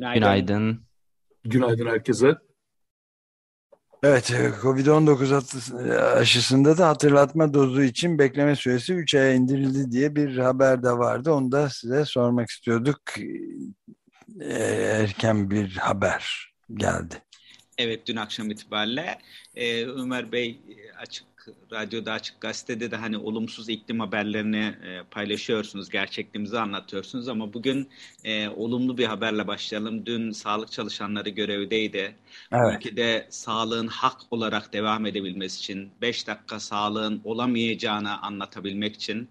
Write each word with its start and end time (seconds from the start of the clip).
Günaydın. 0.00 0.20
Günaydın. 0.20 0.86
Günaydın 1.44 1.86
herkese. 1.86 2.36
Evet, 4.02 4.30
e, 4.30 4.50
Covid-19 4.62 5.94
aşısında 6.18 6.78
da 6.78 6.88
hatırlatma 6.88 7.54
dozu 7.54 7.82
için 7.82 8.18
bekleme 8.18 8.56
süresi 8.56 8.94
3 8.94 9.14
aya 9.14 9.32
indirildi 9.32 9.90
diye 9.90 10.16
bir 10.16 10.38
haber 10.38 10.82
de 10.82 10.90
vardı. 10.90 11.32
Onu 11.32 11.52
da 11.52 11.70
size 11.70 12.04
sormak 12.04 12.50
istiyorduk. 12.50 13.00
E, 14.40 14.54
erken 15.00 15.50
bir 15.50 15.76
haber 15.76 16.52
geldi. 16.74 17.14
Evet, 17.78 18.06
dün 18.06 18.16
akşam 18.16 18.50
itibariyle 18.50 19.18
e, 19.54 19.86
Ömer 19.86 20.32
Bey 20.32 20.60
açık 20.98 21.29
radyoda 21.72 22.12
açık 22.12 22.40
gazetede 22.40 22.90
de 22.90 22.96
hani 22.96 23.18
olumsuz 23.18 23.68
iklim 23.68 24.00
haberlerini 24.00 24.74
e, 24.84 25.02
paylaşıyorsunuz, 25.10 25.90
gerçekliğimizi 25.90 26.58
anlatıyorsunuz 26.58 27.28
ama 27.28 27.52
bugün 27.52 27.88
e, 28.24 28.48
olumlu 28.48 28.98
bir 28.98 29.04
haberle 29.04 29.46
başlayalım. 29.46 30.06
Dün 30.06 30.30
sağlık 30.30 30.72
çalışanları 30.72 31.28
görevdeydi. 31.28 32.14
Evet. 32.52 32.76
Ülkede 32.76 33.26
sağlığın 33.30 33.86
hak 33.86 34.20
olarak 34.30 34.72
devam 34.72 35.06
edebilmesi 35.06 35.58
için 35.58 35.90
5 36.00 36.26
dakika 36.26 36.60
sağlığın 36.60 37.20
olamayacağını 37.24 38.22
anlatabilmek 38.22 38.94
için 38.96 39.28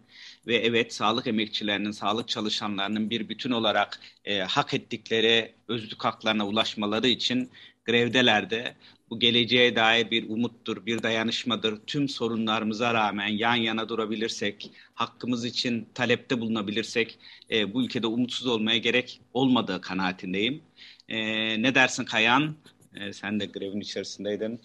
ve 0.48 0.56
evet 0.56 0.94
sağlık 0.94 1.28
emekçilerinin, 1.28 1.92
sağlık 1.92 2.28
çalışanlarının 2.28 3.10
bir 3.10 3.30
bütün 3.30 3.52
olarak 3.52 4.00
e, 4.26 4.40
hak 4.40 4.74
ettikleri 4.74 5.54
özlük 5.68 6.06
haklarına 6.06 6.48
ulaşmaları 6.48 7.08
için 7.08 7.52
grevdelerde 7.86 8.76
bu 9.10 9.20
geleceğe 9.20 9.76
dair 9.76 10.12
bir 10.12 10.30
umuttur, 10.30 10.86
bir 10.86 11.04
dayanışmadır. 11.04 11.80
Tüm 11.88 12.10
sorunlarımıza 12.10 12.94
rağmen 12.94 13.28
yan 13.28 13.56
yana 13.56 13.90
durabilirsek, 13.90 14.72
hakkımız 14.94 15.46
için 15.46 15.88
talepte 15.94 16.42
bulunabilirsek 16.42 17.20
e, 17.52 17.74
bu 17.74 17.84
ülkede 17.84 18.08
umutsuz 18.08 18.48
olmaya 18.48 18.78
gerek 18.78 19.22
olmadığı 19.34 19.82
kanaatindeyim. 19.82 20.62
E, 21.08 21.18
ne 21.62 21.76
dersin 21.76 22.06
Kayan? 22.06 22.56
E, 22.96 23.14
sen 23.14 23.40
de 23.40 23.46
grevin 23.46 23.82
içerisindeydin. 23.82 24.60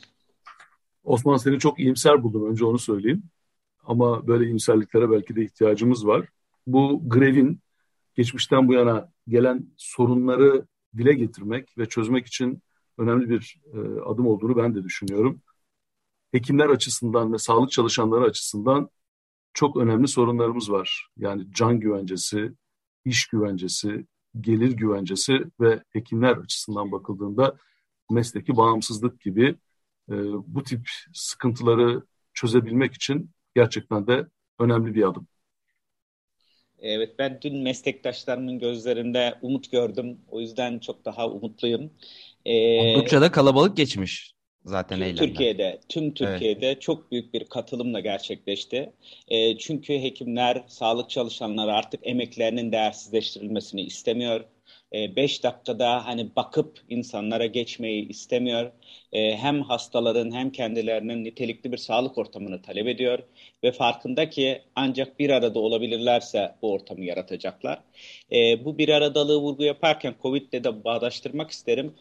Osman 1.04 1.36
seni 1.36 1.58
çok 1.58 1.80
iyimser 1.80 2.22
buldum 2.22 2.50
önce 2.50 2.64
onu 2.64 2.78
söyleyeyim. 2.78 3.22
Ama 3.84 4.26
böyle 4.26 4.44
iyimserliklere 4.44 5.10
belki 5.10 5.36
de 5.36 5.44
ihtiyacımız 5.44 6.06
var. 6.06 6.28
Bu 6.66 7.02
grevin 7.08 7.60
geçmişten 8.14 8.68
bu 8.68 8.72
yana 8.72 9.12
gelen 9.28 9.66
sorunları 9.76 10.66
dile 10.96 11.12
getirmek 11.12 11.78
ve 11.78 11.86
çözmek 11.86 12.26
için 12.26 12.62
önemli 12.98 13.30
bir 13.30 13.60
e, 13.74 13.78
adım 14.00 14.26
olduğunu 14.26 14.56
ben 14.56 14.74
de 14.74 14.84
düşünüyorum. 14.84 15.42
Hekimler 16.32 16.68
açısından 16.68 17.32
ve 17.32 17.38
sağlık 17.38 17.70
çalışanları 17.70 18.24
açısından 18.24 18.90
çok 19.54 19.76
önemli 19.76 20.08
sorunlarımız 20.08 20.70
var. 20.70 21.08
Yani 21.16 21.46
can 21.52 21.80
güvencesi, 21.80 22.52
iş 23.04 23.26
güvencesi, 23.26 24.06
gelir 24.40 24.72
güvencesi 24.72 25.44
ve 25.60 25.82
hekimler 25.90 26.36
açısından 26.36 26.92
bakıldığında 26.92 27.56
mesleki 28.10 28.56
bağımsızlık 28.56 29.20
gibi 29.20 29.56
e, 30.10 30.14
bu 30.46 30.62
tip 30.62 30.88
sıkıntıları 31.12 32.02
çözebilmek 32.34 32.94
için 32.94 33.30
gerçekten 33.54 34.06
de 34.06 34.26
önemli 34.58 34.94
bir 34.94 35.08
adım. 35.08 35.26
Evet 36.78 37.18
ben 37.18 37.38
dün 37.42 37.62
meslektaşlarımın 37.62 38.58
gözlerinde 38.58 39.38
umut 39.42 39.70
gördüm. 39.70 40.20
O 40.28 40.40
yüzden 40.40 40.78
çok 40.78 41.04
daha 41.04 41.30
umutluyum. 41.30 41.90
Ee, 42.46 42.94
Oldukça 42.94 43.20
da 43.20 43.30
kalabalık 43.30 43.76
geçmiş 43.76 44.34
zaten 44.64 44.96
tüm 44.96 45.02
eylemler. 45.02 45.26
Türkiye'de, 45.26 45.80
tüm 45.88 46.14
Türkiye'de 46.14 46.66
evet. 46.66 46.82
çok 46.82 47.12
büyük 47.12 47.34
bir 47.34 47.44
katılımla 47.44 48.00
gerçekleşti. 48.00 48.92
E, 49.28 49.58
çünkü 49.58 49.92
hekimler, 49.92 50.64
sağlık 50.68 51.10
çalışanları 51.10 51.72
artık 51.72 52.00
emeklerinin 52.02 52.72
değersizleştirilmesini 52.72 53.82
istemiyor. 53.82 54.44
5 55.16 55.42
dakikada 55.44 56.06
hani 56.06 56.36
bakıp 56.36 56.80
insanlara 56.88 57.46
geçmeyi 57.46 58.08
istemiyor. 58.08 58.72
Hem 59.12 59.62
hastaların 59.62 60.32
hem 60.32 60.50
kendilerinin 60.50 61.24
nitelikli 61.24 61.72
bir 61.72 61.76
sağlık 61.76 62.18
ortamını 62.18 62.62
talep 62.62 62.86
ediyor 62.88 63.18
ve 63.64 63.72
farkında 63.72 64.30
ki 64.30 64.62
ancak 64.76 65.18
bir 65.18 65.30
arada 65.30 65.58
olabilirlerse 65.58 66.54
bu 66.62 66.72
ortamı 66.72 67.04
yaratacaklar. 67.04 67.78
Bu 68.64 68.78
bir 68.78 68.88
aradalığı 68.88 69.38
vurgu 69.38 69.64
yaparken 69.64 70.14
Covid'le 70.22 70.64
de 70.64 70.84
bağdaştırmak 70.84 71.50
isterim. 71.50 71.94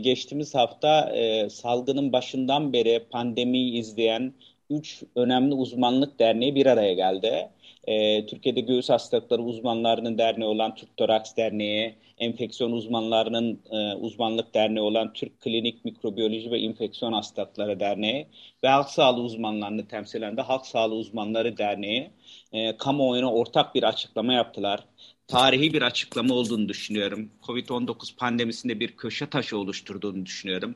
Geçtiğimiz 0.00 0.54
hafta 0.54 1.14
salgının 1.50 2.12
başından 2.12 2.72
beri 2.72 3.04
pandemiyi 3.10 3.78
izleyen 3.80 4.34
üç 4.70 5.02
önemli 5.16 5.54
uzmanlık 5.54 6.18
derneği 6.18 6.54
bir 6.54 6.66
araya 6.66 6.94
geldi. 6.94 7.48
E, 7.84 8.26
Türkiye'de 8.26 8.60
göğüs 8.60 8.88
hastalıkları 8.90 9.42
uzmanlarının 9.42 10.18
derneği 10.18 10.48
olan 10.48 10.74
Türk 10.74 10.96
Toraks 10.96 11.36
Derneği, 11.36 11.94
enfeksiyon 12.20 12.72
uzmanlarının 12.72 13.60
e, 13.70 13.94
uzmanlık 13.94 14.54
derneği 14.54 14.80
olan 14.82 15.12
Türk 15.12 15.40
Klinik 15.40 15.84
Mikrobiyoloji 15.84 16.50
ve 16.50 16.58
İnfeksiyon 16.58 17.12
Hastalıkları 17.12 17.80
Derneği 17.80 18.26
ve 18.64 18.68
halk 18.68 18.88
sağlığı 18.88 19.22
uzmanlarını 19.22 19.88
temsilen 19.88 20.36
de 20.36 20.42
Halk 20.42 20.66
Sağlığı 20.66 20.94
Uzmanları 20.94 21.58
Derneği 21.58 22.10
e, 22.52 22.76
kamuoyuna 22.76 23.32
ortak 23.32 23.74
bir 23.74 23.82
açıklama 23.82 24.32
yaptılar 24.32 24.84
tarihi 25.30 25.72
bir 25.72 25.82
açıklama 25.82 26.34
olduğunu 26.34 26.68
düşünüyorum. 26.68 27.30
Covid-19 27.42 28.16
pandemisinde 28.16 28.80
bir 28.80 28.96
köşe 28.96 29.26
taşı 29.26 29.58
oluşturduğunu 29.58 30.26
düşünüyorum. 30.26 30.74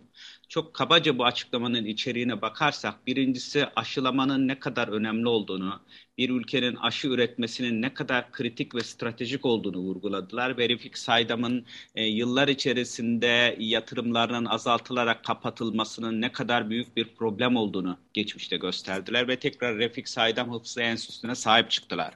Çok 0.49 0.75
kabaca 0.75 1.19
bu 1.19 1.25
açıklamanın 1.25 1.85
içeriğine 1.85 2.43
bakarsak 2.43 3.07
birincisi 3.07 3.67
aşılamanın 3.77 4.49
ne 4.49 4.59
kadar 4.59 4.89
önemli 4.89 5.29
olduğunu, 5.29 5.81
bir 6.19 6.31
ülkenin 6.31 6.77
aşı 6.77 7.09
üretmesinin 7.09 7.83
ne 7.83 7.95
kadar 7.95 8.33
kritik 8.33 8.75
ve 8.75 8.81
stratejik 8.81 9.45
olduğunu 9.45 9.79
vurguladılar. 9.79 10.59
Verifik 10.59 10.99
Saydam'ın 11.35 11.67
e, 11.95 12.05
yıllar 12.05 12.49
içerisinde 12.49 13.57
yatırımlarının 13.59 14.45
azaltılarak 14.45 15.25
kapatılmasının 15.25 16.21
ne 16.21 16.33
kadar 16.33 16.71
büyük 16.71 16.97
bir 16.97 17.05
problem 17.05 17.57
olduğunu 17.57 17.99
geçmişte 18.13 18.57
gösterdiler 18.57 19.29
ve 19.29 19.39
tekrar 19.39 19.79
Refik 19.79 20.09
Saydam 20.09 20.55
Hıfzı 20.55 20.81
Enstitüsü'ne 20.81 21.35
sahip 21.35 21.71
çıktılar. 21.71 22.15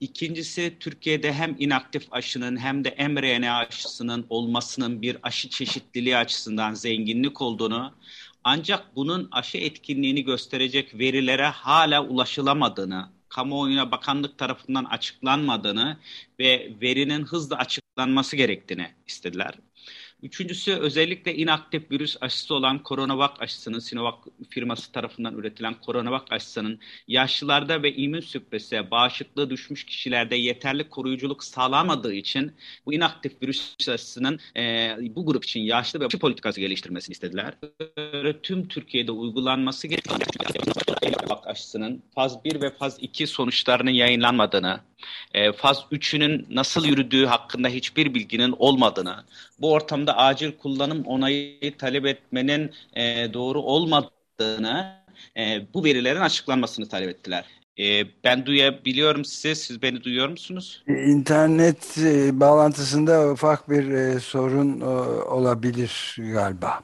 İkincisi 0.00 0.76
Türkiye'de 0.80 1.32
hem 1.32 1.56
inaktif 1.58 2.02
aşının 2.10 2.56
hem 2.56 2.84
de 2.84 3.08
mRNA 3.08 3.56
aşısının 3.56 4.26
olmasının 4.28 5.02
bir 5.02 5.16
aşı 5.22 5.48
çeşitliliği 5.48 6.16
açısından 6.16 6.74
zenginlik 6.74 7.42
olduğunu 7.42 7.94
ancak 8.44 8.96
bunun 8.96 9.28
aşı 9.32 9.58
etkinliğini 9.58 10.24
gösterecek 10.24 10.98
verilere 10.98 11.46
hala 11.46 12.04
ulaşılamadığını, 12.04 13.08
kamuoyuna 13.28 13.90
bakanlık 13.90 14.38
tarafından 14.38 14.84
açıklanmadığını 14.84 15.96
ve 16.38 16.72
verinin 16.80 17.24
hızla 17.24 17.56
açıklanması 17.96 18.36
gerektiğini 18.36 18.88
istediler. 19.06 19.54
Üçüncüsü 20.22 20.72
özellikle 20.72 21.34
inaktif 21.34 21.90
virüs 21.90 22.16
aşısı 22.20 22.54
olan 22.54 22.80
Coronavac 22.84 23.32
aşısının 23.38 23.78
Sinovac 23.78 24.14
firması 24.50 24.92
tarafından 24.92 25.34
üretilen 25.34 25.74
Coronavac 25.86 26.24
aşısının 26.30 26.80
yaşlılarda 27.08 27.82
ve 27.82 27.94
immün 27.94 28.20
süpresi 28.20 28.90
bağışıklığı 28.90 29.50
düşmüş 29.50 29.84
kişilerde 29.84 30.36
yeterli 30.36 30.88
koruyuculuk 30.88 31.44
sağlamadığı 31.44 32.14
için 32.14 32.52
bu 32.86 32.92
inaktif 32.92 33.42
virüs 33.42 33.88
aşısının 33.88 34.40
e, 34.56 34.96
bu 35.10 35.26
grup 35.26 35.44
için 35.44 35.60
yaşlı 35.60 36.00
ve 36.00 36.06
aşı 36.06 36.18
politikası 36.18 36.60
geliştirmesini 36.60 37.12
istediler. 37.12 37.54
Tüm 38.42 38.68
Türkiye'de 38.68 39.12
uygulanması 39.12 39.88
gereken 39.88 40.18
aşısının 41.46 42.02
faz 42.14 42.44
1 42.44 42.60
ve 42.60 42.70
faz 42.70 42.98
2 43.00 43.26
sonuçlarının 43.26 43.90
yayınlanmadığını, 43.90 44.80
e, 45.34 45.52
faz 45.52 45.84
3'ünün 45.90 46.46
nasıl 46.50 46.84
yürüdüğü 46.86 47.26
hakkında 47.26 47.68
hiçbir 47.68 48.14
bilginin 48.14 48.54
olmadığını, 48.58 49.24
bu 49.60 49.72
ortamda 49.72 50.16
acil 50.16 50.52
kullanım 50.52 51.04
onayı 51.04 51.76
talep 51.78 52.06
etmenin 52.06 52.72
e, 52.96 53.34
doğru 53.34 53.60
olmadığını, 53.62 54.96
e, 55.36 55.66
bu 55.74 55.84
verilerin 55.84 56.20
açıklanmasını 56.20 56.88
talep 56.88 57.08
ettiler. 57.08 57.44
E, 57.78 58.04
ben 58.24 58.46
duyabiliyorum 58.46 59.24
sizi, 59.24 59.56
siz 59.56 59.82
beni 59.82 60.04
duyuyor 60.04 60.28
musunuz? 60.28 60.82
İnternet 60.88 61.98
e, 61.98 62.40
bağlantısında 62.40 63.30
ufak 63.32 63.70
bir 63.70 63.88
e, 63.90 64.20
sorun 64.20 64.80
e, 64.80 64.84
olabilir 65.24 66.16
galiba. 66.18 66.80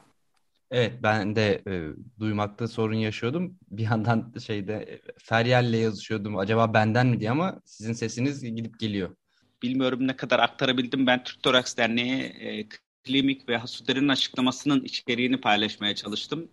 Evet 0.73 1.03
ben 1.03 1.35
de 1.35 1.63
e, 1.67 2.19
duymakta 2.19 2.67
sorun 2.67 2.95
yaşıyordum. 2.95 3.59
Bir 3.71 3.83
yandan 3.83 4.33
şeyde 4.47 4.73
e, 4.73 5.01
Feryal'le 5.23 5.73
yazışıyordum. 5.73 6.37
Acaba 6.37 6.73
benden 6.73 7.07
mi 7.07 7.19
diye 7.19 7.31
ama 7.31 7.61
sizin 7.65 7.93
sesiniz 7.93 8.41
gidip 8.43 8.79
geliyor. 8.79 9.15
bilmiyorum 9.63 10.07
ne 10.07 10.15
kadar 10.15 10.39
aktarabildim. 10.39 11.07
Ben 11.07 11.23
Türk 11.23 11.43
Toraks 11.43 11.77
Derneği 11.77 12.23
e, 12.23 12.67
Klimik 13.03 13.49
ve 13.49 13.57
Hasuder'in 13.57 14.07
açıklamasının 14.07 14.83
içeriğini 14.83 15.41
paylaşmaya 15.41 15.95
çalıştım. 15.95 16.49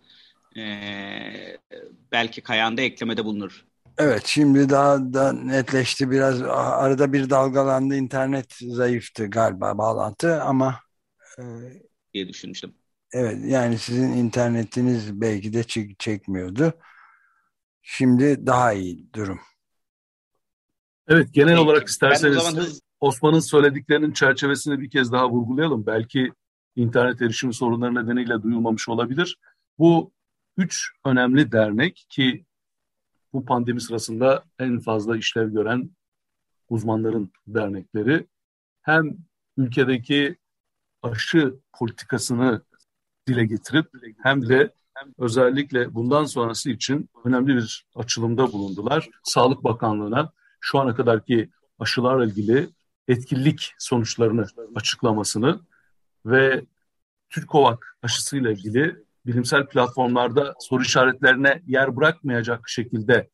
E, 0.57 0.61
belki 2.13 2.41
Kayan'da 2.41 2.83
eklemede 2.83 3.25
bulunur. 3.25 3.65
Evet 3.99 4.27
şimdi 4.27 4.69
daha 4.71 4.99
da 5.15 5.33
netleşti 5.33 6.11
biraz 6.11 6.43
arada 6.43 7.13
bir 7.13 7.31
dalgalandı 7.31 7.97
internet 7.97 8.55
zayıftı 8.55 9.27
galiba 9.27 9.79
bağlantı 9.79 10.43
ama 10.43 10.81
e, 11.39 11.91
diye 12.15 12.29
düşünmüştüm. 12.29 12.75
Evet 13.13 13.39
yani 13.45 13.79
sizin 13.79 14.13
internetiniz 14.13 15.21
belki 15.21 15.53
de 15.53 15.65
çek 15.65 15.99
çekmiyordu. 15.99 16.73
Şimdi 17.83 18.47
daha 18.47 18.73
iyi 18.73 19.13
durum. 19.15 19.41
Evet 21.09 21.35
genel 21.35 21.57
Peki, 21.57 21.61
olarak 21.61 21.89
isterseniz 21.89 22.57
hız... 22.57 22.81
Osman'ın 23.01 23.41
söylediklerinin 23.41 24.13
çerçevesini 24.13 24.81
bir 24.81 24.91
kez 24.91 25.13
daha 25.13 25.31
vurgulayalım. 25.31 25.87
Belki 25.87 26.33
internet 26.77 27.23
erişimi 27.23 27.55
sorunları 27.55 27.95
nedeniyle 27.95 28.43
duyulmamış 28.43 28.89
olabilir. 28.89 29.39
Bu 29.79 30.13
üç 30.57 30.91
önemli 31.05 31.53
dernek 31.53 32.07
ki 32.09 32.45
bu 33.33 33.45
pandemi 33.45 33.81
sırasında 33.81 34.45
en 34.59 34.81
fazla 34.81 35.17
işlev 35.17 35.53
gören 35.53 35.91
uzmanların 36.69 37.33
dernekleri 37.47 38.27
hem 38.83 39.17
ülkedeki 39.57 40.37
aşı 41.03 41.55
politikasını 41.73 42.63
dile 43.27 43.47
getirip 43.47 43.87
hem 44.23 44.49
de 44.49 44.73
özellikle 45.19 45.95
bundan 45.95 46.25
sonrası 46.25 46.71
için 46.71 47.11
önemli 47.25 47.57
bir 47.57 47.87
açılımda 47.95 48.53
bulundular. 48.53 49.09
Sağlık 49.25 49.65
Bakanlığı'na 49.65 50.33
şu 50.61 50.79
ana 50.79 50.95
kadarki 50.95 51.51
aşılarla 51.79 52.25
ilgili 52.25 52.69
etkinlik 53.09 53.73
sonuçlarını 53.79 54.47
açıklamasını 54.75 55.61
ve 56.27 56.65
Türkovak 57.31 57.97
aşısıyla 58.03 58.51
ilgili 58.51 58.97
bilimsel 59.27 59.67
platformlarda 59.67 60.55
soru 60.61 60.83
işaretlerine 60.83 61.63
yer 61.67 61.97
bırakmayacak 61.97 62.69
şekilde 62.69 63.31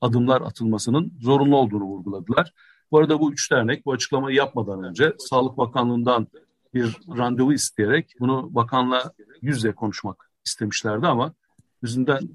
adımlar 0.00 0.40
atılmasının 0.40 1.12
zorunlu 1.20 1.56
olduğunu 1.56 1.84
vurguladılar. 1.84 2.52
Bu 2.90 2.98
arada 2.98 3.20
bu 3.20 3.32
üç 3.32 3.52
dernek 3.52 3.86
bu 3.86 3.92
açıklamayı 3.92 4.36
yapmadan 4.36 4.84
önce 4.84 5.12
Sağlık 5.18 5.58
Bakanlığı'ndan 5.58 6.28
bir 6.76 7.16
randevu 7.18 7.52
isteyerek 7.52 8.14
bunu 8.20 8.54
bakanla 8.54 9.12
yüzle 9.42 9.74
konuşmak 9.74 10.30
istemişlerdi 10.46 11.06
ama 11.06 11.34
yüzünden 11.82 12.28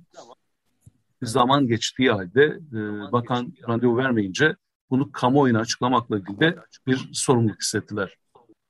zaman 1.21 1.67
geçtiği 1.67 2.11
halde 2.11 2.43
e, 2.71 3.11
bakan 3.11 3.53
randevu 3.67 3.97
vermeyince 3.97 4.55
bunu 4.89 5.11
kamuoyuna 5.11 5.59
açıklamakla 5.59 6.17
ilgili 6.17 6.39
de 6.39 6.55
bir 6.87 7.09
sorumluluk 7.13 7.61
hissettiler. 7.61 8.17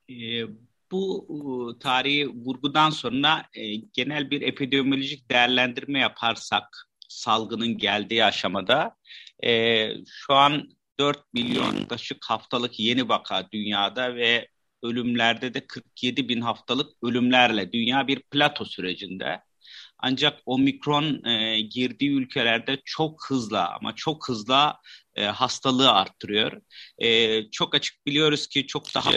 E, 0.09 0.43
bu 0.91 1.77
tarihi 1.79 2.29
vurgudan 2.29 2.89
sonra 2.89 3.45
e, 3.53 3.75
genel 3.75 4.31
bir 4.31 4.41
epidemiolojik 4.41 5.31
değerlendirme 5.31 5.99
yaparsak 5.99 6.87
salgının 7.09 7.77
geldiği 7.77 8.25
aşamada 8.25 8.95
e, 9.43 9.87
şu 10.05 10.33
an 10.33 10.69
4 10.99 11.33
milyon 11.33 11.75
yaklaşık 11.75 12.25
haftalık 12.25 12.79
yeni 12.79 13.09
vaka 13.09 13.47
dünyada 13.51 14.15
ve 14.15 14.47
ölümlerde 14.83 15.53
de 15.53 15.67
47 15.67 16.29
bin 16.29 16.41
haftalık 16.41 17.03
ölümlerle 17.03 17.71
dünya 17.71 18.07
bir 18.07 18.19
plato 18.19 18.65
sürecinde. 18.65 19.41
Ancak 19.97 20.39
omikron 20.45 21.25
e, 21.25 21.61
girdiği 21.61 22.11
ülkelerde 22.11 22.77
çok 22.85 23.25
hızlı 23.29 23.65
ama 23.65 23.95
çok 23.95 24.29
hızlı 24.29 24.73
e, 25.15 25.25
hastalığı 25.25 25.91
arttırıyor. 25.91 26.61
E, 26.97 27.51
çok 27.51 27.75
açık 27.75 28.05
biliyoruz 28.05 28.47
ki 28.47 28.67
çok 28.67 28.95
daha 28.95 29.11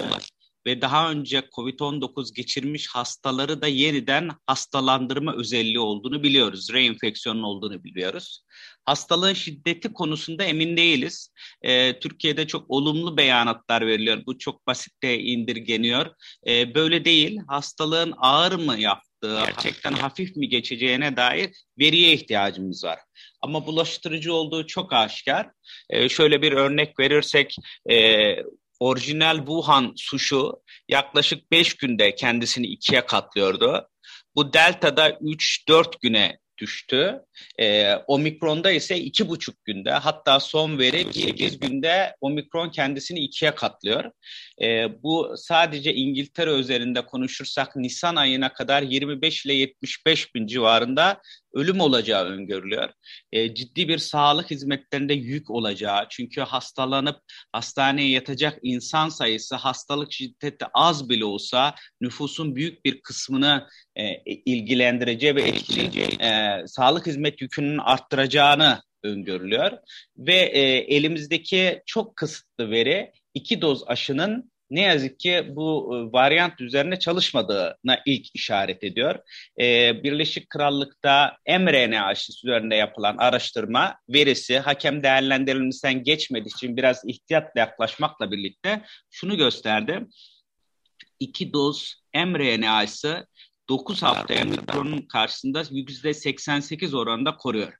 ve 0.66 0.81
daha 0.81 1.11
önce 1.11 1.38
COVID-19 1.38 2.34
geçirmiş 2.34 2.88
hastaları 2.88 3.62
da 3.62 3.66
yeniden 3.66 4.31
hastalandırma 4.46 5.34
özelliği 5.37 5.81
olduğunu 5.81 6.22
biliyoruz. 6.22 6.72
Reenfeksiyonun 6.72 7.43
olduğunu 7.43 7.84
biliyoruz. 7.84 8.44
Hastalığın 8.84 9.32
şiddeti 9.32 9.93
konusunda 9.93 10.44
emin 10.44 10.76
değiliz. 10.76 11.32
Ee, 11.62 11.99
Türkiye'de 11.99 12.46
çok 12.46 12.70
olumlu 12.70 13.16
beyanatlar 13.16 13.87
veriliyor. 13.87 14.22
Bu 14.26 14.38
çok 14.38 14.66
basitte 14.66 15.19
indirgeniyor. 15.19 16.06
Ee, 16.46 16.75
böyle 16.75 17.05
değil. 17.05 17.40
Hastalığın 17.49 18.14
ağır 18.16 18.52
mı 18.52 18.81
yaptığı, 18.81 19.40
gerçekten 19.46 19.93
hafif 19.93 20.37
mi 20.37 20.49
geçeceğine 20.49 21.16
dair 21.16 21.50
veriye 21.78 22.12
ihtiyacımız 22.12 22.84
var. 22.84 22.99
Ama 23.43 23.66
bulaştırıcı 23.66 24.34
olduğu 24.34 24.66
çok 24.66 24.93
aşikar. 24.93 25.50
Ee, 25.90 26.08
şöyle 26.08 26.43
bir 26.43 26.52
örnek 26.52 26.99
verirsek... 26.99 27.56
E, 27.90 28.37
orijinal 28.84 29.36
Wuhan 29.36 29.92
suşu 29.96 30.52
yaklaşık 30.88 31.50
5 31.50 31.75
günde 31.75 32.14
kendisini 32.14 32.66
ikiye 32.66 33.06
katlıyordu. 33.06 33.88
Bu 34.36 34.52
delta'da 34.52 35.10
3-4 35.10 35.92
güne 36.02 36.38
düştü. 36.58 37.20
E, 37.60 37.94
Omikron'da 37.94 38.70
ise 38.70 38.98
iki 38.98 39.28
buçuk 39.28 39.64
günde 39.64 39.90
hatta 39.90 40.40
son 40.40 40.78
veri 40.78 41.12
8 41.12 41.58
günde 41.58 42.16
Omikron 42.20 42.70
kendisini 42.70 43.19
ikiye 43.19 43.54
katlıyor. 43.54 44.10
E, 44.62 44.88
bu 45.02 45.34
sadece 45.36 45.94
İngiltere 45.94 46.50
üzerinde 46.50 47.06
konuşursak 47.06 47.76
Nisan 47.76 48.16
ayına 48.16 48.52
kadar 48.52 48.82
25 48.82 49.46
ile 49.46 49.54
75 49.54 50.34
bin 50.34 50.46
civarında 50.46 51.20
ölüm 51.54 51.81
olacağı 51.81 52.25
öngörülüyor. 52.25 52.90
E, 53.32 53.54
ciddi 53.54 53.88
bir 53.88 53.98
sağlık 53.98 54.50
hizmetlerinde 54.50 55.14
yük 55.14 55.50
olacağı 55.50 56.06
çünkü 56.10 56.40
hastalanıp 56.40 57.20
hastaneye 57.52 58.10
yatacak 58.10 58.58
insan 58.62 59.08
sayısı 59.08 59.54
hastalık 59.54 60.12
şiddeti 60.12 60.66
az 60.75 61.08
bile 61.08 61.25
olsa 61.25 61.75
nüfusun 62.00 62.56
büyük 62.56 62.84
bir 62.84 63.02
kısmını 63.02 63.69
e, 63.96 64.16
ilgilendireceği 64.25 65.34
ve 65.34 65.42
etkileyeceği 65.42 66.08
e, 66.20 66.62
sağlık 66.66 67.06
hizmet 67.25 67.43
yükünün 67.43 67.79
arttıracağını 67.79 68.82
öngörülüyor. 69.03 69.73
Ve 70.17 70.35
e, 70.35 70.61
elimizdeki 70.97 71.82
çok 71.87 72.17
kısıtlı 72.17 72.71
veri 72.71 73.12
iki 73.35 73.61
doz 73.61 73.85
aşının 73.87 74.50
ne 74.71 74.81
yazık 74.81 75.21
ki 75.21 75.44
bu 75.49 75.91
e, 75.93 76.12
varyant 76.12 76.61
üzerine 76.61 76.99
çalışmadığına 76.99 78.03
ilk 78.06 78.26
işaret 78.35 78.85
ediyor. 78.85 79.19
Ee, 79.61 80.03
Birleşik 80.03 80.50
Krallık'ta 80.50 81.37
mRNA 81.49 82.07
aşısı 82.07 82.49
üzerinde 82.49 82.75
yapılan 82.75 83.16
araştırma 83.16 83.97
verisi 84.09 84.59
hakem 84.59 85.02
değerlendirilmesinden 85.02 86.04
geçmediği 86.04 86.54
için 86.54 86.76
biraz 86.76 87.02
ihtiyatla 87.07 87.61
yaklaşmakla 87.61 88.31
birlikte 88.31 88.83
şunu 89.11 89.37
gösterdi. 89.37 90.07
İki 91.21 91.52
doz 91.52 91.95
mRNA 92.14 92.76
aşısı 92.76 93.26
9 93.68 94.02
haftaya 94.02 94.44
mikronun 94.44 95.02
karşısında 95.02 95.62
%88 95.62 96.97
oranında 96.97 97.37
koruyor. 97.37 97.73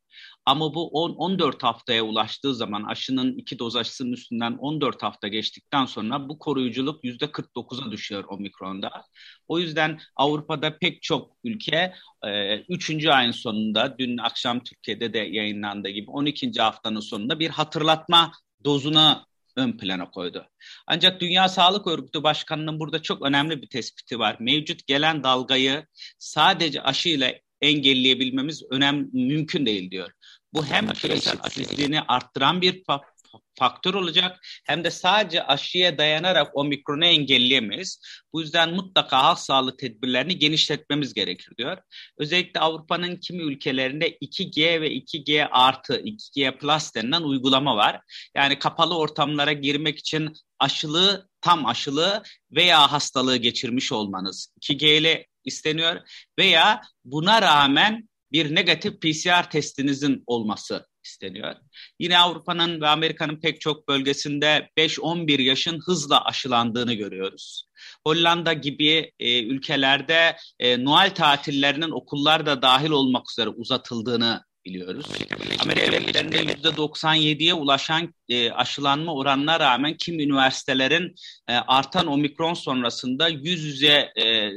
Ama 0.47 0.75
bu 0.75 0.89
10, 0.89 1.11
14 1.11 1.63
haftaya 1.63 2.03
ulaştığı 2.03 2.55
zaman 2.55 2.85
aşının 2.85 3.37
iki 3.37 3.59
doz 3.59 3.77
aşısının 3.77 4.13
üstünden 4.13 4.53
14 4.53 5.03
hafta 5.03 5.29
geçtikten 5.29 5.85
sonra 5.85 6.29
bu 6.29 6.39
koruyuculuk 6.39 7.05
%49'a 7.05 7.91
düşüyor 7.91 8.25
omikronda. 8.29 9.05
O 9.49 9.59
yüzden 9.59 10.01
Avrupa'da 10.17 10.79
pek 10.79 11.03
çok 11.03 11.37
ülke 11.45 11.95
3. 12.69 12.91
E, 12.91 13.13
ayın 13.13 13.31
sonunda 13.31 13.99
dün 13.99 14.19
akşam 14.19 14.61
Türkiye'de 14.61 15.13
de 15.13 15.19
yayınlandığı 15.19 15.89
gibi 15.89 16.11
12. 16.11 16.53
haftanın 16.59 17.01
sonunda 17.01 17.41
bir 17.41 17.51
hatırlatma 17.51 18.33
dozuna 18.65 19.27
ön 19.57 19.77
plana 19.77 20.11
koydu. 20.11 20.47
Ancak 20.87 21.21
Dünya 21.21 21.49
Sağlık 21.49 21.87
Örgütü 21.87 22.23
Başkanı'nın 22.23 22.81
burada 22.81 23.03
çok 23.03 23.23
önemli 23.23 23.63
bir 23.63 23.69
tespiti 23.69 24.19
var. 24.19 24.37
Mevcut 24.41 24.87
gelen 24.87 25.23
dalgayı 25.23 25.87
sadece 26.19 26.83
aşıyla 26.83 27.35
engelleyebilmemiz 27.61 28.63
önem 28.71 29.09
mümkün 29.13 29.67
değil 29.67 29.91
diyor. 29.91 30.11
Bu 30.53 30.67
hem 30.67 30.89
küresel 30.89 31.39
eşitsizliğini 31.47 32.01
arttıran 32.01 32.63
bir 32.63 32.85
faktör 33.59 33.95
olacak 33.95 34.41
hem 34.65 34.85
de 34.85 34.91
sadece 34.91 35.47
aşıya 35.47 35.99
dayanarak 35.99 36.57
omikronu 36.57 37.05
engelleyemeyiz. 37.05 38.01
Bu 38.33 38.41
yüzden 38.41 38.75
mutlaka 38.75 39.25
halk 39.25 39.39
sağlığı 39.39 39.77
tedbirlerini 39.77 40.39
genişletmemiz 40.39 41.15
gerekir 41.15 41.57
diyor. 41.59 41.79
Özellikle 42.19 42.61
Avrupa'nın 42.61 43.17
kimi 43.17 43.43
ülkelerinde 43.43 44.19
2G 44.19 44.81
ve 44.81 44.93
2G 44.93 45.49
artı 45.51 46.01
2G 46.01 46.59
plus 46.59 46.95
denilen 46.95 47.23
uygulama 47.23 47.77
var. 47.77 48.01
Yani 48.37 48.59
kapalı 48.59 48.99
ortamlara 48.99 49.53
girmek 49.53 49.99
için 49.99 50.33
aşılı, 50.59 51.29
tam 51.41 51.67
aşılı 51.67 52.23
veya 52.51 52.93
hastalığı 52.93 53.37
geçirmiş 53.37 53.93
olmanız 53.93 54.49
2G 54.61 54.87
ile 54.87 55.27
isteniyor 55.45 56.01
veya 56.39 56.81
buna 57.05 57.43
rağmen 57.43 58.09
bir 58.33 58.55
negatif 58.55 59.01
PCR 59.01 59.51
testinizin 59.51 60.23
olması 60.27 60.87
isteniyor. 61.07 61.55
Yine 61.99 62.19
Avrupa'nın 62.19 62.81
ve 62.81 62.89
Amerika'nın 62.89 63.41
pek 63.41 63.61
çok 63.61 63.89
bölgesinde 63.89 64.71
5-11 64.79 65.43
yaşın 65.43 65.81
hızla 65.87 66.25
aşılandığını 66.25 66.95
görüyoruz. 66.95 67.69
Hollanda 68.07 68.53
gibi 68.53 69.13
e, 69.19 69.43
ülkelerde 69.43 70.37
e, 70.59 70.85
Noel 70.85 71.15
tatillerinin 71.15 71.91
okullarda 71.91 72.63
dahil 72.63 72.91
olmak 72.91 73.31
üzere 73.31 73.49
uzatıldığını 73.49 74.45
biliyoruz. 74.65 75.07
Amerika 75.65 75.93
Birleşiklerinde 75.93 76.37
%97'ye 76.37 77.55
ulaşan 77.55 78.15
e, 78.29 78.51
aşılanma 78.51 79.15
oranına 79.15 79.61
rağmen 79.61 79.97
kim 79.97 80.21
üniversitelerin 80.21 81.15
e, 81.49 81.53
artan 81.53 82.07
omikron 82.07 82.55
sonrasında 82.55 83.29
yüz 83.29 83.65
yüze 83.65 84.13
e, 84.23 84.51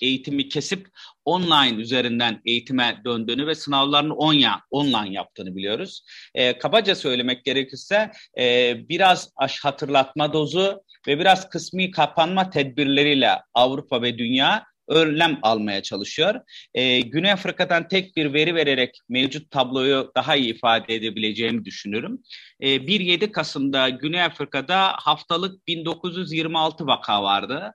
eğitimi 0.00 0.48
kesip 0.48 0.88
online 1.24 1.76
üzerinden 1.80 2.40
eğitime 2.44 3.00
döndüğünü 3.04 3.46
ve 3.46 3.54
sınavlarını 3.54 4.14
online, 4.14 4.50
online 4.70 5.14
yaptığını 5.14 5.56
biliyoruz. 5.56 6.04
E, 6.34 6.58
kabaca 6.58 6.94
söylemek 6.94 7.44
gerekirse 7.44 8.10
e, 8.38 8.76
biraz 8.88 9.30
hatırlatma 9.62 10.32
dozu 10.32 10.82
ve 11.08 11.18
biraz 11.18 11.48
kısmi 11.48 11.90
kapanma 11.90 12.50
tedbirleriyle 12.50 13.30
Avrupa 13.54 14.02
ve 14.02 14.18
dünya 14.18 14.70
önlem 14.90 15.38
almaya 15.42 15.82
çalışıyor. 15.82 16.40
E, 16.74 17.00
Güney 17.00 17.32
Afrika'dan 17.32 17.88
tek 17.88 18.16
bir 18.16 18.32
veri 18.32 18.54
vererek 18.54 18.98
mevcut 19.08 19.50
tabloyu 19.50 20.12
daha 20.16 20.36
iyi 20.36 20.54
ifade 20.54 20.94
edebileceğimi 20.94 21.64
düşünüyorum. 21.64 22.22
E, 22.60 22.86
1-7 22.86 23.32
Kasım'da 23.32 23.88
Güney 23.88 24.22
Afrika'da 24.22 24.92
haftalık 24.96 25.66
1926 25.66 26.86
vaka 26.86 27.22
vardı. 27.22 27.74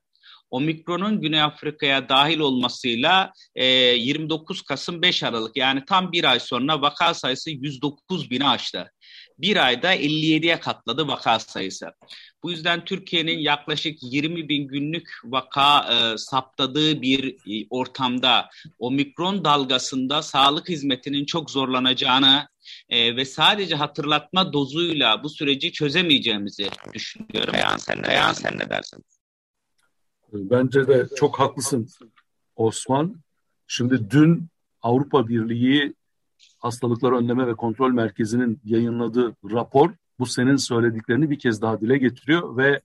Omikron'un 0.52 1.22
Güney 1.22 1.42
Afrika'ya 1.42 2.10
dahil 2.10 2.40
olmasıyla 2.40 3.32
e, 3.56 3.66
29 3.66 4.62
Kasım 4.62 5.02
5 5.02 5.24
Aralık 5.24 5.58
yani 5.58 5.86
tam 5.86 6.12
bir 6.12 6.24
ay 6.24 6.40
sonra 6.40 6.82
vaka 6.82 7.14
sayısı 7.14 7.52
109 7.52 8.32
bini 8.32 8.48
aştı. 8.48 8.92
Bir 9.40 9.66
ayda 9.66 9.96
57'ye 9.96 10.60
katladı 10.60 11.08
vaka 11.08 11.40
sayısı. 11.40 11.92
Bu 12.44 12.52
yüzden 12.52 12.86
Türkiye'nin 12.86 13.40
yaklaşık 13.40 13.98
20 14.02 14.50
bin 14.50 14.68
günlük 14.68 15.10
vaka 15.24 15.94
e, 15.94 16.18
saptadığı 16.18 17.02
bir 17.02 17.34
e, 17.34 17.68
ortamda 17.70 18.50
omikron 18.80 19.46
dalgasında 19.46 20.22
sağlık 20.22 20.70
hizmetinin 20.70 21.26
çok 21.26 21.52
zorlanacağını 21.52 22.48
e, 22.90 23.16
ve 23.16 23.26
sadece 23.26 23.76
hatırlatma 23.76 24.54
dozuyla 24.54 25.24
bu 25.24 25.30
süreci 25.30 25.72
çözemeyeceğimizi 25.72 26.70
düşünüyorum. 26.94 27.52
Kayan 27.52 27.78
sen 27.78 28.02
Kayan, 28.02 28.34
sen 28.34 28.58
ne 28.58 28.70
dersin? 28.70 29.04
Bence 30.36 30.88
de 30.88 31.08
çok 31.16 31.40
haklısın 31.40 31.88
Osman. 32.56 33.16
Şimdi 33.68 34.10
dün 34.12 34.48
Avrupa 34.82 35.28
Birliği 35.28 35.94
Hastalıklar 36.60 37.12
Önleme 37.12 37.48
ve 37.48 37.56
Kontrol 37.56 37.92
Merkezi'nin 37.92 38.60
yayınladığı 38.64 39.36
rapor 39.52 39.92
bu 40.20 40.26
senin 40.26 40.56
söylediklerini 40.56 41.30
bir 41.30 41.40
kez 41.40 41.62
daha 41.62 41.82
dile 41.82 41.98
getiriyor 41.98 42.58
ve 42.58 42.82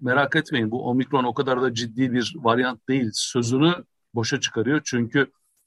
merak 0.00 0.36
etmeyin 0.36 0.70
bu 0.70 0.88
omikron 0.88 1.24
o 1.24 1.34
kadar 1.34 1.62
da 1.62 1.74
ciddi 1.74 2.12
bir 2.12 2.34
varyant 2.36 2.88
değil 2.88 3.10
sözünü 3.12 3.74
boşa 4.14 4.40
çıkarıyor. 4.40 4.80
Çünkü 4.84 5.26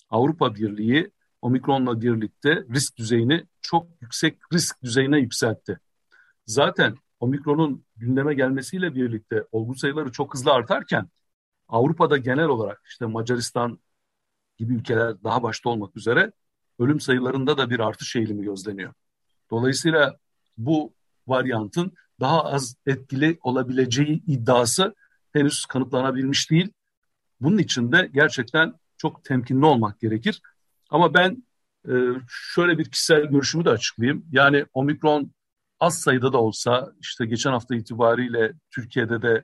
Avrupa 0.09 0.55
Birliği 0.55 1.11
omikronla 1.41 2.01
birlikte 2.01 2.65
risk 2.73 2.97
düzeyini 2.97 3.45
çok 3.61 3.87
yüksek 4.01 4.37
risk 4.53 4.83
düzeyine 4.83 5.19
yükseltti. 5.19 5.79
Zaten 6.45 6.95
omikronun 7.19 7.85
gündeme 7.95 8.33
gelmesiyle 8.33 8.95
birlikte 8.95 9.43
olgu 9.51 9.75
sayıları 9.75 10.11
çok 10.11 10.33
hızlı 10.33 10.51
artarken 10.51 11.09
Avrupa'da 11.67 12.17
genel 12.17 12.47
olarak 12.47 12.81
işte 12.85 13.05
Macaristan 13.05 13.79
gibi 14.57 14.73
ülkeler 14.73 15.23
daha 15.23 15.43
başta 15.43 15.69
olmak 15.69 15.97
üzere 15.97 16.31
ölüm 16.79 16.99
sayılarında 16.99 17.57
da 17.57 17.69
bir 17.69 17.79
artış 17.79 18.15
eğilimi 18.15 18.43
gözleniyor. 18.43 18.93
Dolayısıyla 19.51 20.17
bu 20.57 20.93
varyantın 21.27 21.91
daha 22.19 22.43
az 22.43 22.75
etkili 22.85 23.39
olabileceği 23.41 24.23
iddiası 24.27 24.95
henüz 25.33 25.65
kanıtlanabilmiş 25.65 26.51
değil. 26.51 26.69
Bunun 27.41 27.57
için 27.57 27.91
de 27.91 28.09
gerçekten 28.13 28.73
çok 28.97 29.23
temkinli 29.23 29.65
olmak 29.65 29.99
gerekir. 29.99 30.41
Ama 30.89 31.13
ben 31.13 31.43
e, 31.89 31.93
şöyle 32.29 32.77
bir 32.77 32.85
kişisel 32.85 33.25
görüşümü 33.25 33.65
de 33.65 33.69
açıklayayım. 33.69 34.25
Yani 34.31 34.65
omikron 34.73 35.31
az 35.79 35.99
sayıda 35.99 36.33
da 36.33 36.37
olsa 36.37 36.93
işte 36.99 37.25
geçen 37.25 37.51
hafta 37.51 37.75
itibariyle 37.75 38.53
Türkiye'de 38.71 39.21
de 39.21 39.43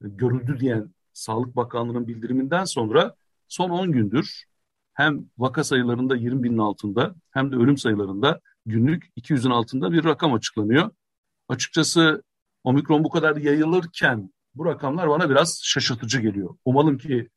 görüldü 0.00 0.60
diyen 0.60 0.94
Sağlık 1.12 1.56
Bakanlığı'nın 1.56 2.08
bildiriminden 2.08 2.64
sonra 2.64 3.14
son 3.48 3.70
10 3.70 3.92
gündür 3.92 4.44
hem 4.92 5.26
vaka 5.38 5.64
sayılarında 5.64 6.16
20 6.16 6.42
binin 6.42 6.58
altında 6.58 7.14
hem 7.30 7.52
de 7.52 7.56
ölüm 7.56 7.78
sayılarında 7.78 8.40
günlük 8.66 9.04
200'ün 9.18 9.50
altında 9.50 9.92
bir 9.92 10.04
rakam 10.04 10.34
açıklanıyor. 10.34 10.90
Açıkçası 11.48 12.22
omikron 12.64 13.04
bu 13.04 13.10
kadar 13.10 13.36
yayılırken 13.36 14.30
bu 14.54 14.66
rakamlar 14.66 15.08
bana 15.08 15.30
biraz 15.30 15.60
şaşırtıcı 15.62 16.20
geliyor. 16.20 16.56
Umalım 16.64 16.98
ki 16.98 17.28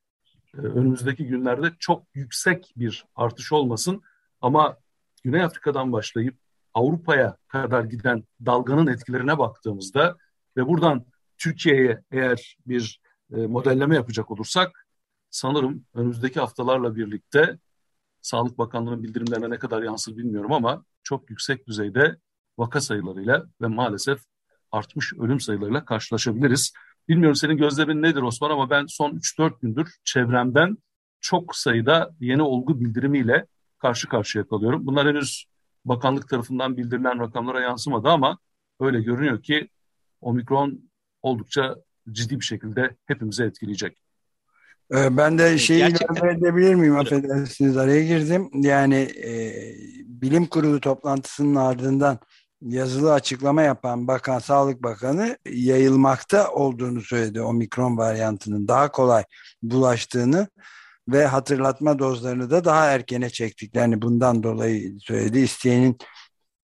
e, 0.54 0.58
önümüzdeki 0.58 1.26
günlerde 1.26 1.72
çok 1.80 2.04
yüksek 2.14 2.74
bir 2.76 3.06
artış 3.16 3.52
olmasın 3.52 4.02
ama 4.42 4.78
Güney 5.24 5.44
Afrika'dan 5.44 5.92
başlayıp 5.92 6.36
Avrupa'ya 6.78 7.38
kadar 7.48 7.84
giden 7.84 8.24
dalganın 8.46 8.88
etkilerine 8.88 9.38
baktığımızda 9.38 10.18
ve 10.58 10.68
buradan 10.68 11.06
Türkiye'ye 11.38 12.04
eğer 12.12 12.58
bir 12.68 13.02
e, 13.32 13.36
modelleme 13.36 13.96
yapacak 13.96 14.32
olursak 14.32 14.88
sanırım 15.30 15.86
önümüzdeki 15.94 16.40
haftalarla 16.40 16.96
birlikte 16.96 17.60
Sağlık 18.22 18.58
Bakanlığı'nın 18.58 19.04
bildirimlerine 19.04 19.50
ne 19.50 19.60
kadar 19.60 19.84
yansır 19.84 20.18
bilmiyorum 20.18 20.54
ama 20.54 20.86
çok 21.04 21.30
yüksek 21.30 21.68
düzeyde 21.68 22.18
vaka 22.58 22.82
sayılarıyla 22.82 23.46
ve 23.62 23.68
maalesef 23.68 24.20
artmış 24.72 25.14
ölüm 25.14 25.40
sayılarıyla 25.40 25.86
karşılaşabiliriz. 25.86 26.74
Bilmiyorum 27.08 27.36
senin 27.36 27.58
gözlemin 27.58 28.02
nedir 28.02 28.22
Osman 28.22 28.50
ama 28.50 28.70
ben 28.70 28.86
son 28.86 29.12
3-4 29.12 29.62
gündür 29.62 29.96
çevremden 30.04 30.78
çok 31.22 31.56
sayıda 31.56 32.16
yeni 32.20 32.42
olgu 32.42 32.80
bildirimiyle 32.80 33.46
karşı 33.78 34.10
karşıya 34.10 34.48
kalıyorum. 34.48 34.86
Bunlar 34.88 35.08
henüz 35.08 35.46
bakanlık 35.88 36.30
tarafından 36.30 36.78
bildirilen 36.78 37.20
rakamlara 37.20 37.62
yansımadı 37.62 38.10
ama 38.10 38.38
öyle 38.80 39.02
görünüyor 39.02 39.42
ki 39.42 39.70
omikron 40.22 40.90
oldukça 41.22 41.76
ciddi 42.12 42.40
bir 42.40 42.46
şekilde 42.46 42.96
hepimizi 43.06 43.44
etkileyecek. 43.44 43.98
Ee, 44.94 45.18
ben 45.18 45.38
de 45.38 45.58
şeyi 45.58 45.80
ilave 45.80 46.32
edebilir 46.32 46.76
miyim? 46.76 46.96
Affedersiniz 46.96 47.78
araya 47.78 48.04
girdim. 48.04 48.50
Yani 48.54 48.96
e, 49.26 49.54
bilim 50.06 50.46
kurulu 50.46 50.80
toplantısının 50.80 51.56
ardından 51.56 52.20
yazılı 52.62 53.14
açıklama 53.14 53.62
yapan 53.62 54.08
Bakan 54.08 54.40
Sağlık 54.40 54.84
Bakanı 54.84 55.38
yayılmakta 55.46 56.52
olduğunu 56.52 57.02
söyledi. 57.02 57.42
Omikron 57.42 57.98
varyantının 57.98 58.68
daha 58.68 58.92
kolay 58.92 59.24
bulaştığını 59.64 60.48
ve 61.08 61.26
hatırlatma 61.26 62.00
dozlarını 62.00 62.50
da 62.50 62.66
daha 62.66 62.86
erkene 62.86 63.30
çektiklerini 63.30 64.02
bundan 64.02 64.44
dolayı 64.44 65.00
söyledi. 65.00 65.40
İsteyenin 65.40 65.98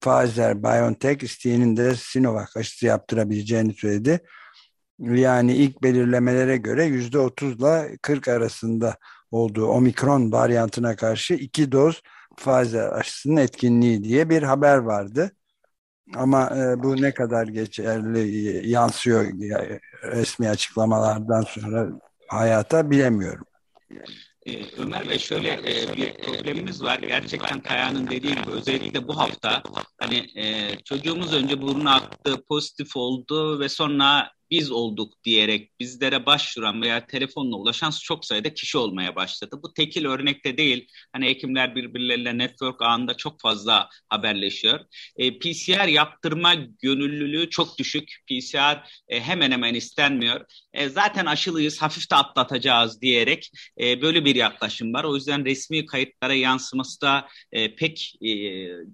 Pfizer, 0.00 0.62
BioNTech, 0.62 1.22
isteyenin 1.22 1.76
de 1.76 1.94
Sinovac 1.94 2.56
aşısı 2.56 2.86
yaptırabileceğini 2.86 3.74
söyledi. 3.74 4.20
Yani 4.98 5.54
ilk 5.56 5.82
belirlemelere 5.82 6.56
göre 6.56 6.84
yüzde 6.84 7.18
otuzla 7.18 7.86
40 8.02 8.28
arasında 8.28 8.96
olduğu 9.30 9.66
omikron 9.66 10.32
varyantına 10.32 10.96
karşı 10.96 11.34
iki 11.34 11.72
doz 11.72 12.02
Pfizer 12.36 12.92
aşısının 12.92 13.36
etkinliği 13.36 14.04
diye 14.04 14.30
bir 14.30 14.42
haber 14.42 14.76
vardı. 14.76 15.30
Ama 16.14 16.50
e, 16.56 16.82
bu 16.82 17.02
ne 17.02 17.14
kadar 17.14 17.46
geçerli 17.46 18.68
yansıyor 18.70 19.24
resmi 20.02 20.48
açıklamalardan 20.48 21.42
sonra 21.42 21.88
hayata 22.28 22.90
bilemiyorum. 22.90 23.46
Ee, 24.46 24.64
Ömer 24.78 25.08
Bey 25.08 25.18
şöyle 25.18 25.52
e, 25.52 25.96
bir 25.96 26.14
problemimiz 26.14 26.82
var. 26.82 26.98
Gerçekten 26.98 27.60
Kaya'nın 27.60 28.06
dediği 28.06 28.34
gibi 28.34 28.50
özellikle 28.50 29.08
bu 29.08 29.18
hafta 29.18 29.62
hani 30.00 30.30
e, 30.36 30.76
çocuğumuz 30.84 31.34
önce 31.34 31.62
burnu 31.62 31.90
aktı, 31.90 32.44
pozitif 32.48 32.96
oldu 32.96 33.60
ve 33.60 33.68
sonra 33.68 34.30
biz 34.50 34.70
olduk 34.70 35.24
diyerek 35.24 35.80
bizlere 35.80 36.26
başvuran 36.26 36.82
veya 36.82 37.06
telefonla 37.06 37.56
ulaşan 37.56 37.90
çok 38.02 38.24
sayıda 38.24 38.54
kişi 38.54 38.78
olmaya 38.78 39.16
başladı. 39.16 39.60
Bu 39.62 39.74
tekil 39.74 40.04
örnekte 40.06 40.56
değil. 40.56 40.88
Hani 41.12 41.26
hekimler 41.26 41.74
birbirleriyle 41.74 42.38
network 42.38 42.82
ağında 42.82 43.14
çok 43.14 43.40
fazla 43.40 43.88
haberleşiyor. 44.08 44.80
E, 45.16 45.38
PCR 45.38 45.88
yaptırma 45.88 46.54
gönüllülüğü 46.54 47.50
çok 47.50 47.78
düşük. 47.78 48.12
PCR 48.28 48.88
e, 49.08 49.20
hemen 49.20 49.50
hemen 49.50 49.74
istenmiyor. 49.74 50.44
E, 50.72 50.88
zaten 50.88 51.26
aşılıyız, 51.26 51.82
hafif 51.82 52.10
de 52.10 52.14
atlatacağız 52.14 53.00
diyerek 53.00 53.50
e, 53.80 54.02
böyle 54.02 54.24
bir 54.24 54.34
yaklaşım 54.34 54.94
var. 54.94 55.04
O 55.04 55.14
yüzden 55.14 55.44
resmi 55.44 55.86
kayıtlara 55.86 56.34
yansıması 56.34 57.00
da 57.00 57.28
e, 57.52 57.74
pek 57.74 58.14
e, 58.20 58.28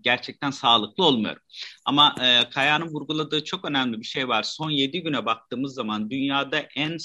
gerçekten 0.00 0.50
sağlıklı 0.50 1.04
olmuyor. 1.04 1.36
Ama 1.84 2.14
e, 2.22 2.50
Kaya'nın 2.50 2.88
vurguladığı 2.88 3.44
çok 3.44 3.64
önemli 3.64 4.00
bir 4.00 4.06
şey 4.06 4.28
var. 4.28 4.42
Son 4.42 4.70
7 4.70 5.02
güne 5.02 5.26
baktığımız 5.40 5.74
zaman 5.74 6.10
dünyada 6.10 6.58
en 6.76 6.96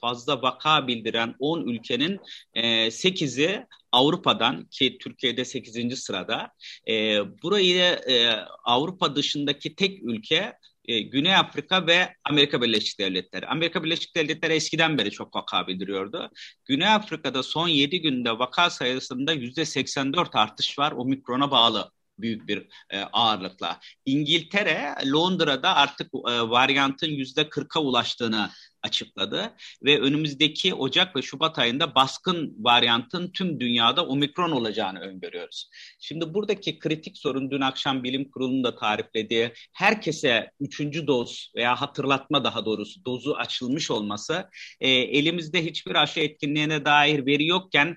fazla 0.00 0.42
vaka 0.42 0.86
bildiren 0.86 1.34
10 1.38 1.66
ülkenin 1.66 2.20
e, 2.54 2.90
8'i 2.90 3.66
Avrupa'dan 3.92 4.64
ki 4.64 4.98
Türkiye'de 4.98 5.44
8. 5.44 5.96
sırada. 5.96 6.52
E, 6.88 7.18
burayı 7.42 7.84
e, 7.84 8.30
Avrupa 8.64 9.16
dışındaki 9.16 9.74
tek 9.74 10.02
ülke 10.02 10.52
e, 10.84 11.00
Güney 11.00 11.36
Afrika 11.36 11.86
ve 11.86 12.14
Amerika 12.24 12.62
Birleşik 12.62 12.98
Devletleri. 12.98 13.46
Amerika 13.46 13.84
Birleşik 13.84 14.16
Devletleri 14.16 14.52
eskiden 14.52 14.98
beri 14.98 15.10
çok 15.10 15.36
vaka 15.36 15.66
bildiriyordu. 15.66 16.30
Güney 16.64 16.88
Afrika'da 16.88 17.42
son 17.42 17.68
7 17.68 18.00
günde 18.00 18.38
vaka 18.38 18.70
sayısında 18.70 19.34
%84 19.34 20.38
artış 20.38 20.78
var 20.78 20.92
omikrona 20.92 21.50
bağlı 21.50 21.90
büyük 22.18 22.48
bir 22.48 22.68
e, 22.90 23.00
ağırlıkla. 23.00 23.80
İngiltere 24.06 24.94
Londra'da 25.12 25.76
artık 25.76 26.06
e, 26.14 26.40
varyantın 26.40 27.10
yüzde 27.10 27.42
40'a 27.42 27.80
ulaştığını 27.80 28.50
açıkladı 28.82 29.52
ve 29.84 30.00
önümüzdeki 30.00 30.74
Ocak 30.74 31.16
ve 31.16 31.22
Şubat 31.22 31.58
ayında 31.58 31.94
baskın 31.94 32.56
varyantın 32.58 33.30
tüm 33.32 33.60
dünyada 33.60 34.06
omikron 34.06 34.50
olacağını 34.50 35.00
öngörüyoruz. 35.00 35.70
Şimdi 36.00 36.34
buradaki 36.34 36.78
kritik 36.78 37.18
sorun 37.18 37.50
dün 37.50 37.60
akşam 37.60 38.04
bilim 38.04 38.30
kurulunun 38.30 38.64
da 38.64 38.76
tariflediği 38.76 39.52
herkese 39.72 40.50
üçüncü 40.60 41.06
doz 41.06 41.52
veya 41.56 41.80
hatırlatma 41.80 42.44
daha 42.44 42.64
doğrusu 42.64 43.04
dozu 43.04 43.34
açılmış 43.34 43.90
olması 43.90 44.50
e, 44.80 44.90
elimizde 44.90 45.64
hiçbir 45.64 45.94
aşı 45.94 46.20
etkinliğine 46.20 46.84
dair 46.84 47.26
veri 47.26 47.46
yokken 47.46 47.96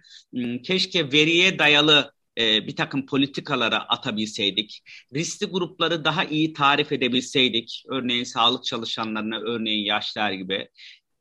keşke 0.63 1.11
veriye 1.11 1.59
dayalı 1.59 2.14
e, 2.37 2.67
bir 2.67 2.75
takım 2.75 3.05
politikalara 3.05 3.77
atabilseydik, 3.79 4.81
riskli 5.15 5.45
grupları 5.45 6.03
daha 6.03 6.23
iyi 6.25 6.53
tarif 6.53 6.91
edebilseydik, 6.91 7.83
örneğin 7.89 8.23
sağlık 8.23 8.65
çalışanlarına, 8.65 9.39
örneğin 9.39 9.85
yaşlar 9.85 10.31
gibi, 10.31 10.69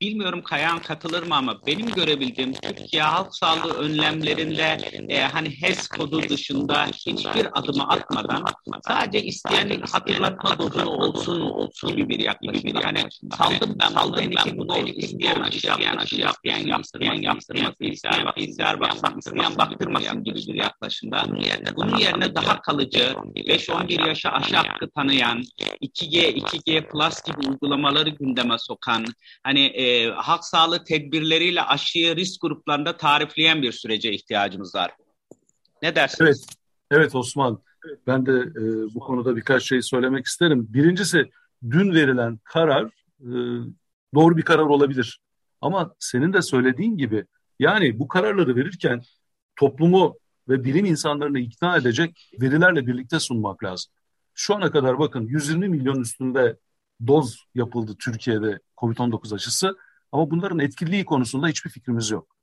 Bilmiyorum 0.01 0.43
Kayan 0.43 0.79
katılır 0.79 1.23
mı 1.23 1.37
ama 1.37 1.67
benim 1.67 1.87
görebildiğim 1.87 2.53
Türkiye 2.53 3.03
halk 3.03 3.37
sağlığı 3.37 3.73
önlemlerinde 3.75 4.79
e, 5.09 5.21
hani 5.21 5.49
HES 5.49 5.89
kodu 5.89 6.23
dışında 6.29 6.87
hiçbir 6.87 7.59
adımı 7.59 7.89
atmadan 7.89 8.45
sadece 8.89 9.23
isteyen 9.27 9.81
hatırlatma 9.93 10.59
dozunu 10.59 10.91
olsun 10.91 11.41
olsun 11.41 11.97
gibi 11.97 12.09
bir 12.09 12.21
yaklaşım. 12.21 12.71
Yani 12.83 12.99
saldım 13.39 13.77
ben 13.81 13.89
saldım 13.89 14.31
ben 14.47 14.59
bunu 14.59 14.79
isteyen 14.89 15.41
aşı 15.41 15.67
yapmayan 15.67 15.97
aşı 15.97 16.17
yapmayan 16.17 16.67
yaptırmayan 16.67 17.23
yaptırmasın 17.23 17.85
isteyen 17.85 18.27
ister 18.37 18.81
bakmak 18.81 19.19
isteyen 19.19 19.59
baktırmasın 19.59 20.25
gibi 20.25 20.37
bir 20.37 20.55
yaklaşımda. 20.55 21.25
Bunun 21.77 21.97
yerine 21.97 22.35
daha 22.35 22.61
kalıcı 22.61 23.15
5-11 23.37 24.09
yaşa 24.09 24.31
aşı 24.31 24.57
hakkı 24.57 24.91
tanıyan 24.91 25.43
2G 25.83 26.35
2G 26.35 26.89
plus 26.89 27.23
gibi 27.23 27.49
uygulamaları 27.49 28.09
gündeme 28.09 28.59
sokan 28.59 29.05
hani 29.43 29.61
e, 29.61 29.84
e, 29.85 30.11
halk 30.11 30.45
sağlığı 30.45 30.85
tedbirleriyle 30.85 31.63
aşıyı 31.63 32.17
risk 32.17 32.41
gruplarında 32.41 32.97
tarifleyen 32.97 33.63
bir 33.63 33.73
sürece 33.73 34.13
ihtiyacımız 34.13 34.75
var. 34.75 34.93
Ne 35.83 35.95
dersiniz? 35.95 36.21
Evet, 36.21 36.57
evet 36.91 37.15
Osman. 37.15 37.63
Ben 38.07 38.27
de 38.27 38.33
e, 38.33 38.95
bu 38.95 39.01
konuda 39.01 39.37
birkaç 39.37 39.63
şey 39.63 39.83
söylemek 39.83 40.27
isterim. 40.27 40.67
Birincisi 40.69 41.31
dün 41.71 41.95
verilen 41.95 42.39
karar 42.45 42.85
e, 43.21 43.31
doğru 44.15 44.37
bir 44.37 44.43
karar 44.43 44.63
olabilir. 44.63 45.21
Ama 45.61 45.95
senin 45.99 46.33
de 46.33 46.43
söylediğin 46.43 46.97
gibi 46.97 47.25
yani 47.59 47.99
bu 47.99 48.09
kararları 48.09 48.57
verirken 48.57 49.03
toplumu 49.57 50.17
ve 50.49 50.65
bilim 50.65 50.85
insanlarını 50.85 51.39
ikna 51.39 51.77
edecek 51.77 52.31
verilerle 52.41 52.87
birlikte 52.87 53.21
sunmak 53.21 53.65
lazım. 53.65 53.93
Şu 54.35 54.55
ana 54.55 54.71
kadar 54.71 54.99
bakın 54.99 55.27
120 55.27 55.69
milyon 55.69 56.01
üstünde 56.01 56.57
doz 57.07 57.45
yapıldı 57.55 57.97
Türkiye'de 57.99 58.59
COVID-19 58.77 59.35
aşısı 59.35 59.77
ama 60.13 60.31
bunların 60.31 60.59
etkililiği 60.59 61.05
konusunda 61.05 61.49
hiçbir 61.49 61.71
fikrimiz 61.71 62.11
yok. 62.11 62.37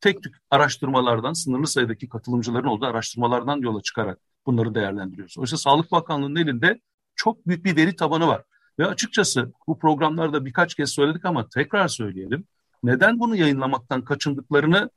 Tek 0.00 0.22
tük 0.22 0.36
araştırmalardan, 0.50 1.32
sınırlı 1.32 1.66
sayıdaki 1.66 2.08
katılımcıların 2.08 2.66
olduğu 2.66 2.86
araştırmalardan 2.86 3.60
yola 3.60 3.82
çıkarak 3.82 4.18
bunları 4.46 4.74
değerlendiriyoruz. 4.74 5.38
Oysa 5.38 5.56
Sağlık 5.56 5.92
Bakanlığı'nın 5.92 6.36
elinde 6.36 6.80
çok 7.14 7.46
büyük 7.46 7.64
bir 7.64 7.76
veri 7.76 7.96
tabanı 7.96 8.26
var. 8.26 8.42
Ve 8.78 8.86
açıkçası 8.86 9.52
bu 9.66 9.78
programlarda 9.78 10.44
birkaç 10.44 10.74
kez 10.74 10.90
söyledik 10.90 11.24
ama 11.24 11.48
tekrar 11.48 11.88
söyleyelim. 11.88 12.44
Neden 12.82 13.18
bunu 13.18 13.36
yayınlamaktan 13.36 14.04
kaçındıklarını 14.04 14.90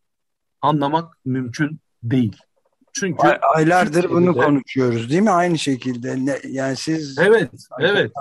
anlamak 0.61 1.17
mümkün 1.25 1.79
değil. 2.03 2.37
Çünkü 2.93 3.27
aylardır 3.55 4.09
bunu 4.09 4.33
konuşuyoruz 4.33 5.09
değil 5.09 5.21
mi? 5.21 5.31
Aynı 5.31 5.57
şekilde. 5.57 6.25
Ne, 6.25 6.39
yani 6.47 6.75
siz 6.75 7.17
Evet, 7.17 7.51
evet. 7.79 8.11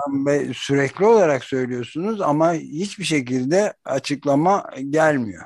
Sürekli 0.55 1.05
olarak 1.05 1.43
söylüyorsunuz 1.43 2.21
ama 2.21 2.53
hiçbir 2.53 3.03
şekilde 3.03 3.73
açıklama 3.85 4.69
gelmiyor. 4.89 5.43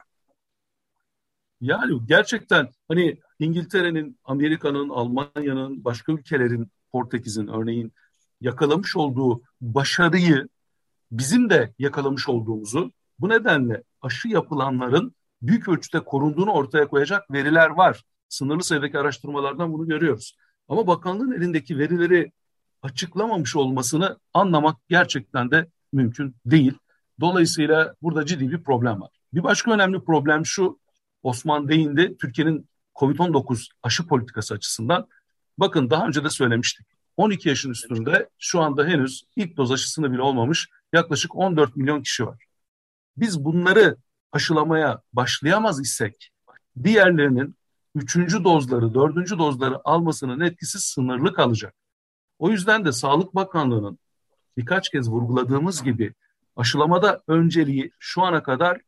Yani 1.62 2.00
gerçekten 2.08 2.70
hani 2.88 3.18
İngiltere'nin, 3.40 4.20
Amerika'nın, 4.24 4.90
Almanya'nın, 4.90 5.84
başka 5.84 6.12
ülkelerin, 6.12 6.72
Portekiz'in 6.92 7.48
örneğin 7.48 7.94
yakalamış 8.42 8.96
olduğu 8.96 9.42
başarıyı 9.62 10.48
bizim 11.12 11.50
de 11.50 11.74
yakalamış 11.80 12.30
olduğumuzu 12.30 12.92
bu 13.20 13.30
nedenle 13.30 13.84
aşı 14.02 14.28
yapılanların 14.28 15.16
büyük 15.42 15.68
ölçüde 15.68 16.00
korunduğunu 16.00 16.52
ortaya 16.52 16.88
koyacak 16.88 17.32
veriler 17.32 17.70
var 17.70 18.04
sınırlı 18.34 18.64
sayıdaki 18.64 19.00
araştırmalardan 19.00 19.74
bunu 19.74 19.88
görüyoruz. 19.88 20.36
Ama 20.68 20.88
bakanlığın 20.88 21.32
elindeki 21.32 21.78
verileri 21.78 22.32
açıklamamış 22.82 23.56
olmasını 23.56 24.20
anlamak 24.34 24.78
gerçekten 24.90 25.52
de 25.52 25.68
mümkün 25.94 26.36
değil. 26.46 26.74
Dolayısıyla 27.20 27.96
burada 28.02 28.26
ciddi 28.26 28.52
bir 28.52 28.64
problem 28.64 29.02
var. 29.02 29.10
Bir 29.34 29.44
başka 29.44 29.72
önemli 29.72 30.04
problem 30.04 30.46
şu, 30.46 30.80
Osman 31.24 31.70
değindi, 31.70 32.18
Türkiye'nin 32.18 32.70
COVID-19 32.96 33.68
aşı 33.84 34.08
politikası 34.08 34.54
açısından. 34.54 35.08
Bakın 35.58 35.90
daha 35.90 36.08
önce 36.08 36.24
de 36.24 36.30
söylemiştik. 36.30 36.88
12 37.18 37.50
yaşın 37.50 37.72
üstünde 37.72 38.30
şu 38.40 38.62
anda 38.62 38.86
henüz 38.86 39.24
ilk 39.36 39.58
doz 39.58 39.72
aşısını 39.72 40.12
bile 40.12 40.22
olmamış 40.22 40.70
yaklaşık 40.94 41.36
14 41.36 41.76
milyon 41.76 42.02
kişi 42.02 42.26
var. 42.26 42.46
Biz 43.18 43.46
bunları 43.46 43.98
aşılamaya 44.32 45.02
başlayamaz 45.14 45.82
isek 45.82 46.32
diğerlerinin 46.84 47.56
üçüncü 47.96 48.44
dozları, 48.44 48.94
dördüncü 48.94 49.38
dozları 49.38 49.88
almasının 49.88 50.40
etkisi 50.40 50.80
sınırlı 50.80 51.34
kalacak. 51.34 51.76
O 52.40 52.50
yüzden 52.50 52.86
de 52.86 52.92
Sağlık 52.92 53.36
Bakanlığı'nın 53.36 54.00
birkaç 54.58 54.90
kez 54.90 55.10
vurguladığımız 55.10 55.84
gibi 55.84 56.14
aşılamada 56.56 57.22
önceliği 57.28 57.92
şu 58.00 58.22
ana 58.22 58.44
kadar 58.44 58.82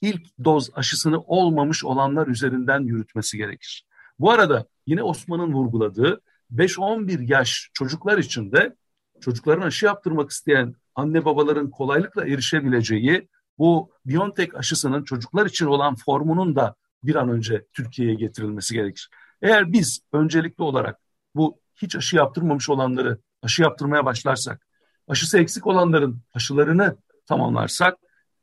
ilk 0.00 0.44
doz 0.44 0.70
aşısını 0.74 1.20
olmamış 1.20 1.84
olanlar 1.84 2.26
üzerinden 2.26 2.80
yürütmesi 2.80 3.36
gerekir. 3.36 3.86
Bu 4.18 4.30
arada 4.30 4.66
yine 4.86 5.02
Osman'ın 5.02 5.52
vurguladığı 5.52 6.20
5-11 6.52 7.32
yaş 7.32 7.70
çocuklar 7.74 8.18
için 8.18 8.52
de 8.52 8.76
çocukların 9.20 9.66
aşı 9.66 9.86
yaptırmak 9.86 10.30
isteyen 10.30 10.74
anne 10.94 11.24
babaların 11.24 11.70
kolaylıkla 11.70 12.26
erişebileceği 12.26 13.28
bu 13.58 13.90
BioNTech 14.06 14.54
aşısının 14.54 15.04
çocuklar 15.04 15.46
için 15.46 15.66
olan 15.66 15.94
formunun 15.94 16.56
da 16.56 16.74
bir 17.02 17.14
an 17.14 17.28
önce 17.28 17.66
Türkiye'ye 17.72 18.14
getirilmesi 18.14 18.74
gerekir. 18.74 19.10
Eğer 19.42 19.72
biz 19.72 20.00
öncelikli 20.12 20.62
olarak 20.62 20.98
bu 21.34 21.60
hiç 21.82 21.96
aşı 21.96 22.16
yaptırmamış 22.16 22.70
olanları 22.70 23.18
aşı 23.42 23.62
yaptırmaya 23.62 24.04
başlarsak, 24.04 24.66
aşısı 25.08 25.38
eksik 25.38 25.66
olanların 25.66 26.22
aşılarını 26.34 26.96
tamamlarsak, 27.26 27.98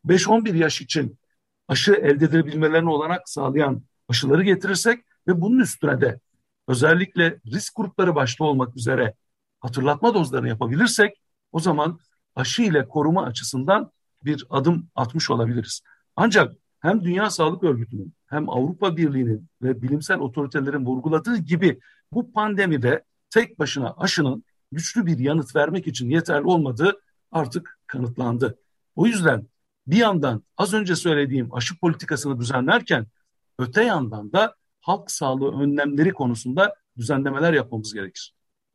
5-11 0.06 0.58
yaş 0.58 0.82
için 0.82 1.20
aşı 1.68 1.94
elde 1.94 2.26
edebilmelerini 2.26 2.90
olarak 2.90 3.30
sağlayan 3.30 3.84
aşıları 4.10 4.44
getirirsek 4.44 5.06
ve 5.28 5.42
bunun 5.42 5.60
üstüne 5.60 6.02
de 6.02 6.20
özellikle 6.68 7.40
risk 7.46 7.76
grupları 7.76 8.16
başta 8.16 8.44
olmak 8.44 8.78
üzere 8.78 9.14
hatırlatma 9.60 10.14
dozlarını 10.14 10.48
yapabilirsek 10.48 11.22
o 11.52 11.60
zaman 11.60 12.00
aşı 12.36 12.62
ile 12.62 12.88
koruma 12.88 13.26
açısından 13.26 13.92
bir 14.24 14.46
adım 14.50 14.90
atmış 14.96 15.30
olabiliriz. 15.30 15.82
Ancak 16.16 16.56
hem 16.80 17.04
Dünya 17.04 17.30
Sağlık 17.30 17.64
Örgütü'nün 17.64 18.14
hem 18.28 18.50
Avrupa 18.50 18.98
Birliği'nin 18.98 19.48
ve 19.62 19.82
bilimsel 19.82 20.20
otoritelerin 20.20 20.86
vurguladığı 20.86 21.38
gibi 21.38 21.80
bu 22.12 22.32
pandemide 22.32 23.04
tek 23.30 23.60
başına 23.60 23.94
aşının 23.98 24.44
güçlü 24.72 25.06
bir 25.06 25.20
yanıt 25.20 25.56
vermek 25.56 25.88
için 25.88 26.10
yeterli 26.10 26.46
olmadığı 26.46 27.02
artık 27.32 27.80
kanıtlandı. 27.88 28.60
O 28.96 29.06
yüzden 29.06 29.48
bir 29.88 29.98
yandan 29.98 30.44
az 30.58 30.74
önce 30.74 30.96
söylediğim 30.96 31.54
aşı 31.56 31.80
politikasını 31.80 32.40
düzenlerken 32.40 33.08
öte 33.60 33.84
yandan 33.84 34.32
da 34.32 34.56
halk 34.82 35.12
sağlığı 35.12 35.62
önlemleri 35.62 36.14
konusunda 36.14 36.76
düzenlemeler 36.98 37.54
yapmamız 37.54 37.94
gerekir. 37.94 38.34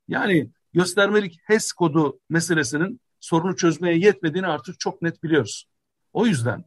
Yani 0.08 0.50
göstermelik 0.72 1.40
HES 1.44 1.72
kodu 1.72 2.20
meselesinin 2.28 3.00
sorunu 3.20 3.56
çözmeye 3.56 3.98
yetmediğini 3.98 4.46
artık 4.46 4.80
çok 4.80 5.02
net 5.02 5.22
biliyoruz. 5.22 5.68
O 6.12 6.26
yüzden 6.26 6.64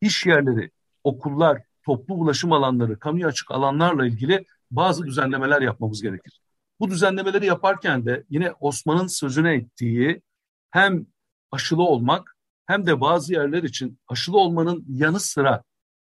iş 0.00 0.26
yerleri, 0.26 0.70
okullar, 1.04 1.62
toplu 1.84 2.14
ulaşım 2.14 2.52
alanları, 2.52 2.98
kamuya 2.98 3.28
açık 3.28 3.50
alanlarla 3.50 4.06
ilgili 4.06 4.46
bazı 4.70 5.06
düzenlemeler 5.06 5.62
yapmamız 5.62 6.02
gerekir. 6.02 6.40
Bu 6.80 6.90
düzenlemeleri 6.90 7.46
yaparken 7.46 8.06
de 8.06 8.24
yine 8.30 8.52
Osman'ın 8.60 9.06
sözüne 9.06 9.54
ettiği 9.54 10.22
hem 10.70 11.06
aşılı 11.50 11.82
olmak 11.82 12.36
hem 12.66 12.86
de 12.86 13.00
bazı 13.00 13.32
yerler 13.32 13.62
için 13.62 13.98
aşılı 14.08 14.38
olmanın 14.38 14.84
yanı 14.88 15.20
sıra 15.20 15.62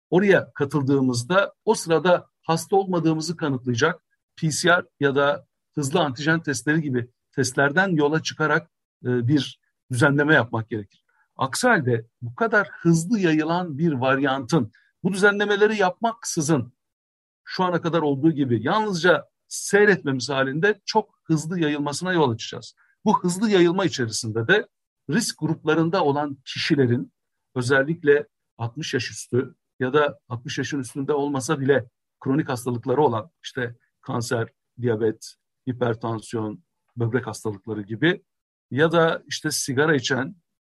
oraya 0.10 0.52
katıldığımızda 0.54 1.54
o 1.66 1.74
sırada 1.76 2.28
hasta 2.42 2.76
olmadığımızı 2.76 3.38
kanıtlayacak 3.38 4.02
PCR 4.38 4.86
ya 5.00 5.16
da 5.16 5.46
hızlı 5.76 6.00
antijen 6.00 6.40
testleri 6.40 6.82
gibi 6.82 7.08
testlerden 7.32 7.90
yola 7.90 8.24
çıkarak 8.24 8.70
e, 9.06 9.28
bir 9.28 9.60
düzenleme 9.92 10.34
yapmak 10.34 10.70
gerekir. 10.70 11.04
Aksi 11.36 11.68
halde 11.68 12.06
bu 12.22 12.36
kadar 12.36 12.70
hızlı 12.72 13.20
yayılan 13.20 13.78
bir 13.78 13.92
varyantın 13.92 14.72
bu 15.04 15.14
düzenlemeleri 15.14 15.78
yapmaksızın 15.78 16.74
şu 17.44 17.64
ana 17.64 17.82
kadar 17.82 18.02
olduğu 18.02 18.32
gibi 18.32 18.64
yalnızca 18.64 19.30
seyretmemiz 19.48 20.30
halinde 20.30 20.82
çok 20.86 21.20
hızlı 21.24 21.60
yayılmasına 21.60 22.14
yol 22.14 22.32
açacağız. 22.32 22.76
Bu 23.06 23.24
hızlı 23.24 23.50
yayılma 23.50 23.86
içerisinde 23.86 24.48
de 24.48 24.68
risk 25.10 25.40
gruplarında 25.40 26.04
olan 26.04 26.38
kişilerin 26.46 27.14
özellikle 27.56 28.28
60 28.58 28.94
yaş 28.94 29.12
üstü 29.12 29.56
ya 29.80 29.94
da 29.94 30.20
60 30.30 30.58
yaşın 30.58 30.80
üstünde 30.80 31.14
olmasa 31.14 31.60
bile 31.60 31.90
kronik 32.20 32.50
hastalıkları 32.50 33.02
olan 33.02 33.32
işte 33.44 33.76
kanser, 34.02 34.50
diyabet, 34.82 35.36
hipertansiyon, 35.70 36.64
böbrek 36.98 37.28
hastalıkları 37.28 37.82
gibi 37.82 38.24
ya 38.72 38.92
da 38.92 39.24
işte 39.28 39.52
sigara 39.52 39.96
içen 39.96 40.36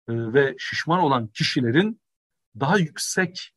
e, 0.08 0.12
ve 0.12 0.54
şişman 0.58 1.00
olan 1.00 1.28
kişilerin 1.28 2.00
daha 2.60 2.78
yüksek 2.78 3.54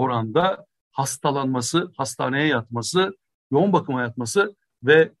oranda 0.00 0.66
hastalanması, 0.90 1.92
hastaneye 1.96 2.46
yatması, 2.46 3.16
yoğun 3.50 3.72
bakıma 3.72 4.02
yatması 4.02 4.56
ve 4.82 5.12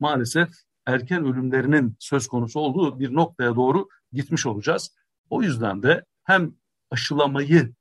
maalesef 0.00 0.48
erken 0.86 1.24
ölümlerinin 1.24 1.96
söz 1.98 2.26
konusu 2.26 2.60
olduğu 2.60 3.00
bir 3.00 3.14
noktaya 3.14 3.56
doğru 3.56 3.88
gitmiş 4.12 4.46
olacağız. 4.46 4.94
O 5.30 5.42
yüzden 5.42 5.82
de 5.82 6.04
hem 6.24 6.54
aşılamayı 6.90 7.74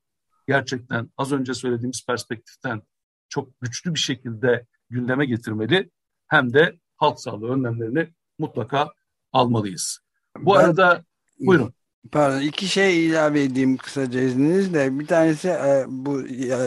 gerçekten 0.47 1.09
az 1.17 1.31
önce 1.31 1.53
söylediğimiz 1.53 2.05
perspektiften 2.05 2.81
çok 3.29 3.61
güçlü 3.61 3.93
bir 3.93 3.99
şekilde 3.99 4.65
gündeme 4.89 5.25
getirmeli 5.25 5.91
hem 6.27 6.53
de 6.53 6.79
halk 6.97 7.19
sağlığı 7.19 7.49
önlemlerini 7.49 8.13
mutlaka 8.39 8.89
almalıyız. 9.31 9.99
Bu 10.37 10.55
ben, 10.55 10.59
arada 10.59 11.03
buyurun. 11.39 11.73
Pardon 12.11 12.41
iki 12.41 12.67
şey 12.67 13.05
ilave 13.05 13.43
edeyim 13.43 13.77
kısaca 13.77 14.21
izninizle. 14.21 14.99
Bir 14.99 15.07
tanesi 15.07 15.47
e, 15.47 15.85
bu 15.87 16.21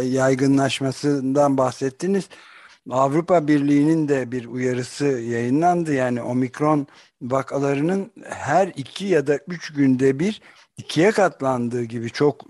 yaygınlaşmasından 0.04 1.58
bahsettiniz. 1.58 2.28
Avrupa 2.90 3.48
Birliği'nin 3.48 4.08
de 4.08 4.32
bir 4.32 4.44
uyarısı 4.46 5.04
yayınlandı. 5.04 5.94
Yani 5.94 6.22
omikron 6.22 6.86
vakalarının 7.22 8.12
her 8.24 8.68
iki 8.76 9.06
ya 9.06 9.26
da 9.26 9.38
üç 9.48 9.72
günde 9.72 10.18
bir 10.18 10.40
ikiye 10.76 11.10
katlandığı 11.10 11.84
gibi 11.84 12.10
çok 12.10 12.42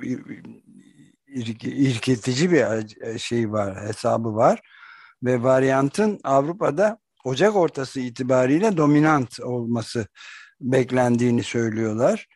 irketici 1.62 2.52
bir 2.52 2.64
şey 3.18 3.52
var, 3.52 3.86
hesabı 3.86 4.34
var. 4.34 4.60
Ve 5.22 5.42
varyantın 5.42 6.20
Avrupa'da 6.24 6.98
Ocak 7.24 7.56
ortası 7.56 8.00
itibariyle 8.00 8.76
dominant 8.76 9.40
olması 9.40 10.06
beklendiğini 10.60 11.42
söylüyorlar. 11.42 12.26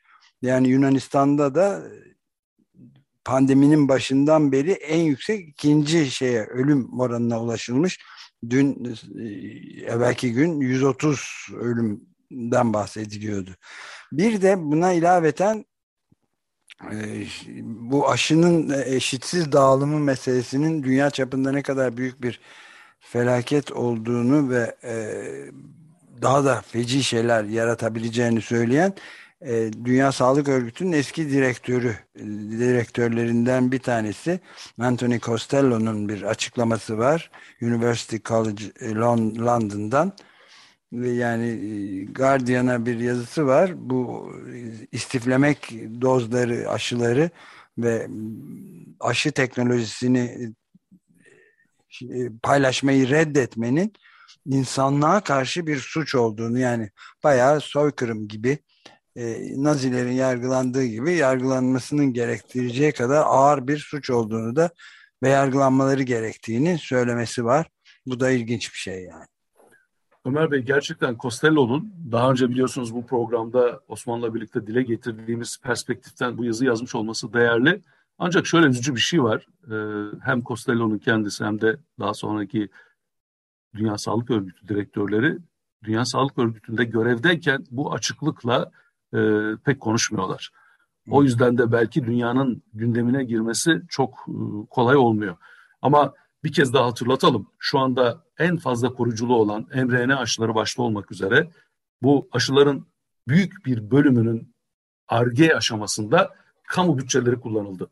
Yani 0.43 0.69
Yunanistan'da 0.69 1.55
da 1.55 1.83
pandeminin 3.25 3.89
başından 3.89 4.53
beri 4.53 4.73
en 4.73 5.01
yüksek 5.01 5.49
ikinci 5.49 6.11
şeye 6.11 6.45
ölüm 6.45 7.01
oranına 7.01 7.43
ulaşılmış. 7.43 7.99
Dün 8.51 8.97
e, 9.19 9.25
evvelki 9.85 10.33
gün 10.33 10.61
130 10.61 11.49
ölümden 11.61 12.73
bahsediliyordu. 12.73 13.51
Bir 14.13 14.43
de 14.43 14.59
buna 14.59 14.93
ilaveten 14.93 15.65
e, 16.93 16.97
bu 17.63 18.11
aşının 18.11 18.85
eşitsiz 18.85 19.53
dağılımı 19.53 19.99
meselesinin 19.99 20.83
dünya 20.83 21.11
çapında 21.11 21.53
ne 21.53 21.63
kadar 21.63 21.97
büyük 21.97 22.23
bir 22.23 22.41
felaket 23.01 23.73
olduğunu 23.73 24.51
ve 24.51 24.77
e, 24.85 24.95
daha 26.23 26.45
da 26.45 26.61
feci 26.61 27.05
şeyler 27.05 27.45
yaratabileceğini 27.45 28.43
söyleyen 28.43 28.93
e, 29.47 29.71
Dünya 29.85 30.13
Sağlık 30.13 30.49
Örgütü'nün 30.49 30.93
eski 30.93 31.31
direktörü, 31.31 31.97
direktörlerinden 32.51 33.73
bir 33.73 33.79
tanesi 33.79 34.41
Anthony 34.79 35.19
Costello'nun 35.19 36.09
bir 36.09 36.23
açıklaması 36.23 36.99
var. 36.99 37.31
University 37.63 38.17
College 38.25 38.65
e, 38.81 38.95
London'dan 38.95 40.13
ve 40.93 41.11
yani 41.11 41.47
e, 41.47 42.05
Guardian'a 42.05 42.87
bir 42.87 43.01
yazısı 43.01 43.47
var. 43.47 43.73
Bu 43.77 44.33
istiflemek 44.93 45.73
dozları, 46.01 46.71
aşıları 46.71 47.31
ve 47.79 48.09
aşı 49.01 49.33
teknolojisini 49.33 50.53
paylaşmayı 52.43 53.09
reddetmenin 53.09 53.93
insanlığa 54.47 55.21
karşı 55.21 55.67
bir 55.67 55.77
suç 55.77 56.15
olduğunu 56.15 56.59
yani 56.59 56.91
bayağı 57.25 57.61
soykırım 57.61 58.29
gibi 58.29 58.59
e, 59.19 59.53
Nazilerin 59.63 60.13
yargılandığı 60.13 60.85
gibi 60.85 61.13
yargılanmasının 61.13 62.13
gerektireceği 62.13 62.93
kadar 62.93 63.23
ağır 63.27 63.67
bir 63.67 63.79
suç 63.79 64.11
olduğunu 64.11 64.57
da 64.57 64.71
ve 65.23 65.29
yargılanmaları 65.29 66.03
gerektiğini 66.03 66.79
söylemesi 66.79 67.45
var. 67.45 67.67
Bu 68.07 68.21
da 68.21 68.31
ilginç 68.31 68.73
bir 68.73 68.79
şey 68.79 69.05
yani. 69.05 69.25
Ömer 70.25 70.51
Bey 70.51 70.61
gerçekten 70.61 71.17
Costello'nun 71.17 71.93
daha 72.13 72.31
önce 72.31 72.51
biliyorsunuz 72.51 72.95
bu 72.95 73.07
programda 73.07 73.81
Osman'la 73.89 74.35
birlikte 74.35 74.67
dile 74.67 74.83
getirdiğimiz 74.83 75.59
perspektiften 75.63 76.39
bu 76.39 76.45
yazı 76.45 76.65
yazmış 76.65 76.95
olması 76.95 77.33
değerli. 77.33 77.83
Ancak 78.19 78.47
şöyle 78.47 78.67
üzücü 78.67 78.95
bir 78.95 79.01
şey 79.01 79.23
var. 79.23 79.47
Ee, 79.71 80.17
hem 80.25 80.43
Costello'nun 80.43 80.99
kendisi 80.99 81.45
hem 81.45 81.61
de 81.61 81.77
daha 81.99 82.15
sonraki 82.15 82.69
Dünya 83.75 83.99
Sağlık 83.99 84.31
Örgütü 84.31 84.69
direktörleri 84.69 85.39
Dünya 85.85 86.05
Sağlık 86.05 86.39
Örgütü'nde 86.39 86.85
görevdeyken 86.85 87.65
bu 87.71 87.93
açıklıkla 87.93 88.71
e, 89.15 89.19
pek 89.65 89.81
konuşmuyorlar. 89.81 90.51
O 91.11 91.23
yüzden 91.23 91.59
de 91.59 91.73
belki 91.73 92.05
dünyanın 92.05 92.63
gündemine 92.73 93.25
girmesi 93.25 93.83
çok 93.89 94.27
e, 94.29 94.67
kolay 94.71 94.97
olmuyor. 94.97 95.37
Ama 95.83 96.15
bir 96.45 96.53
kez 96.53 96.75
daha 96.75 96.87
hatırlatalım. 96.87 97.51
Şu 97.59 97.79
anda 97.79 98.25
en 98.39 98.57
fazla 98.57 98.93
koruyuculu 98.93 99.37
olan 99.37 99.67
mRNA 99.75 100.19
aşıları 100.19 100.55
başta 100.55 100.83
olmak 100.83 101.13
üzere 101.13 101.51
bu 102.03 102.29
aşıların 102.33 102.87
büyük 103.29 103.67
bir 103.67 103.91
bölümünün 103.91 104.55
ARGE 105.09 105.57
aşamasında 105.57 106.35
kamu 106.69 106.99
bütçeleri 106.99 107.41
kullanıldı. 107.41 107.91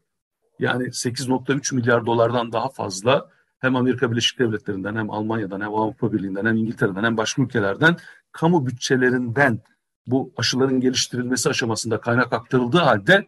Yani 0.59 0.85
8.3 0.85 1.75
milyar 1.75 2.07
dolardan 2.07 2.53
daha 2.53 2.69
fazla 2.69 3.31
hem 3.59 3.77
Amerika 3.77 4.11
Birleşik 4.11 4.39
Devletleri'nden 4.39 4.97
hem 4.97 5.11
Almanya'dan 5.11 5.61
hem 5.61 5.75
Avrupa 5.75 6.13
Birliği'nden 6.13 6.47
hem 6.47 6.57
İngiltere'den 6.57 7.05
hem 7.05 7.17
başka 7.17 7.43
ülkelerden 7.43 7.97
kamu 8.33 8.67
bütçelerinden 8.67 9.61
bu 10.07 10.33
aşıların 10.37 10.81
geliştirilmesi 10.81 11.49
aşamasında 11.49 12.01
kaynak 12.01 12.33
aktarıldığı 12.33 12.79
halde 12.79 13.27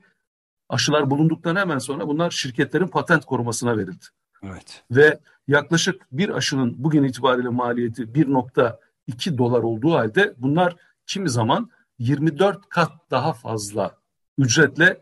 aşılar 0.69 1.11
bulunduktan 1.11 1.57
hemen 1.57 1.79
sonra 1.79 2.09
bunlar 2.09 2.31
şirketlerin 2.31 2.89
patent 2.89 3.25
korumasına 3.25 3.77
verildi. 3.77 4.05
Evet. 4.43 4.85
Ve 4.91 5.19
yaklaşık 5.49 6.07
bir 6.13 6.29
aşının 6.29 6.75
bugün 6.79 7.05
itibariyle 7.05 7.49
maliyeti 7.49 8.03
1.2 8.03 9.39
dolar 9.39 9.63
olduğu 9.63 9.95
halde 9.95 10.35
bunlar 10.39 10.77
kimi 11.07 11.31
zaman 11.31 11.71
24 11.99 12.69
kat 12.69 12.93
daha 13.11 13.33
fazla 13.33 13.99
ücretle 14.39 15.01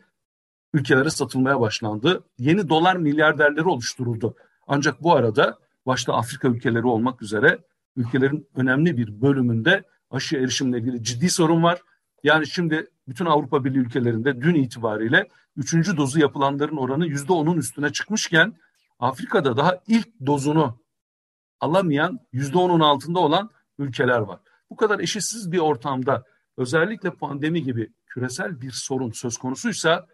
ülkelere 0.74 1.10
satılmaya 1.10 1.60
başlandı. 1.60 2.24
Yeni 2.38 2.68
dolar 2.68 2.96
milyarderleri 2.96 3.68
oluşturuldu. 3.68 4.36
Ancak 4.66 5.02
bu 5.02 5.14
arada 5.14 5.58
başta 5.86 6.14
Afrika 6.14 6.48
ülkeleri 6.48 6.86
olmak 6.86 7.22
üzere 7.22 7.58
ülkelerin 7.96 8.48
önemli 8.56 8.96
bir 8.96 9.20
bölümünde 9.20 9.84
aşı 10.10 10.36
erişimle 10.36 10.78
ilgili 10.78 11.04
ciddi 11.04 11.30
sorun 11.30 11.62
var. 11.62 11.80
Yani 12.22 12.46
şimdi 12.46 12.86
bütün 13.08 13.26
Avrupa 13.26 13.64
Birliği 13.64 13.78
ülkelerinde 13.78 14.40
dün 14.40 14.54
itibariyle 14.54 15.28
üçüncü 15.56 15.96
dozu 15.96 16.20
yapılanların 16.20 16.76
oranı 16.76 17.06
yüzde 17.06 17.32
onun 17.32 17.56
üstüne 17.56 17.92
çıkmışken 17.92 18.56
Afrika'da 18.98 19.56
daha 19.56 19.80
ilk 19.86 20.08
dozunu 20.26 20.78
alamayan 21.60 22.20
yüzde 22.32 22.58
onun 22.58 22.80
altında 22.80 23.18
olan 23.18 23.50
ülkeler 23.78 24.18
var. 24.18 24.40
Bu 24.70 24.76
kadar 24.76 24.98
eşitsiz 24.98 25.52
bir 25.52 25.58
ortamda 25.58 26.24
özellikle 26.56 27.10
pandemi 27.10 27.62
gibi 27.62 27.92
küresel 28.06 28.60
bir 28.60 28.70
sorun 28.70 29.10
söz 29.10 29.36
konusuysa 29.36 30.06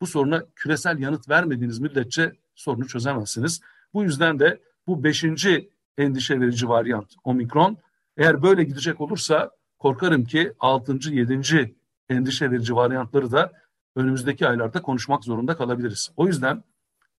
bu 0.00 0.06
soruna 0.06 0.42
küresel 0.54 0.98
yanıt 0.98 1.28
vermediğiniz 1.28 1.78
müddetçe 1.78 2.32
sorunu 2.54 2.86
çözemezsiniz. 2.86 3.60
Bu 3.94 4.04
yüzden 4.04 4.38
de 4.38 4.60
bu 4.86 5.04
beşinci 5.04 5.70
endişe 5.98 6.40
verici 6.40 6.68
varyant 6.68 7.14
omikron 7.24 7.78
eğer 8.16 8.42
böyle 8.42 8.64
gidecek 8.64 9.00
olursa 9.00 9.50
korkarım 9.78 10.24
ki 10.24 10.52
6. 10.60 11.10
7. 11.10 11.74
endişe 12.08 12.50
verici 12.50 12.76
varyantları 12.76 13.32
da 13.32 13.52
önümüzdeki 13.96 14.48
aylarda 14.48 14.82
konuşmak 14.82 15.24
zorunda 15.24 15.56
kalabiliriz. 15.56 16.10
O 16.16 16.26
yüzden 16.26 16.64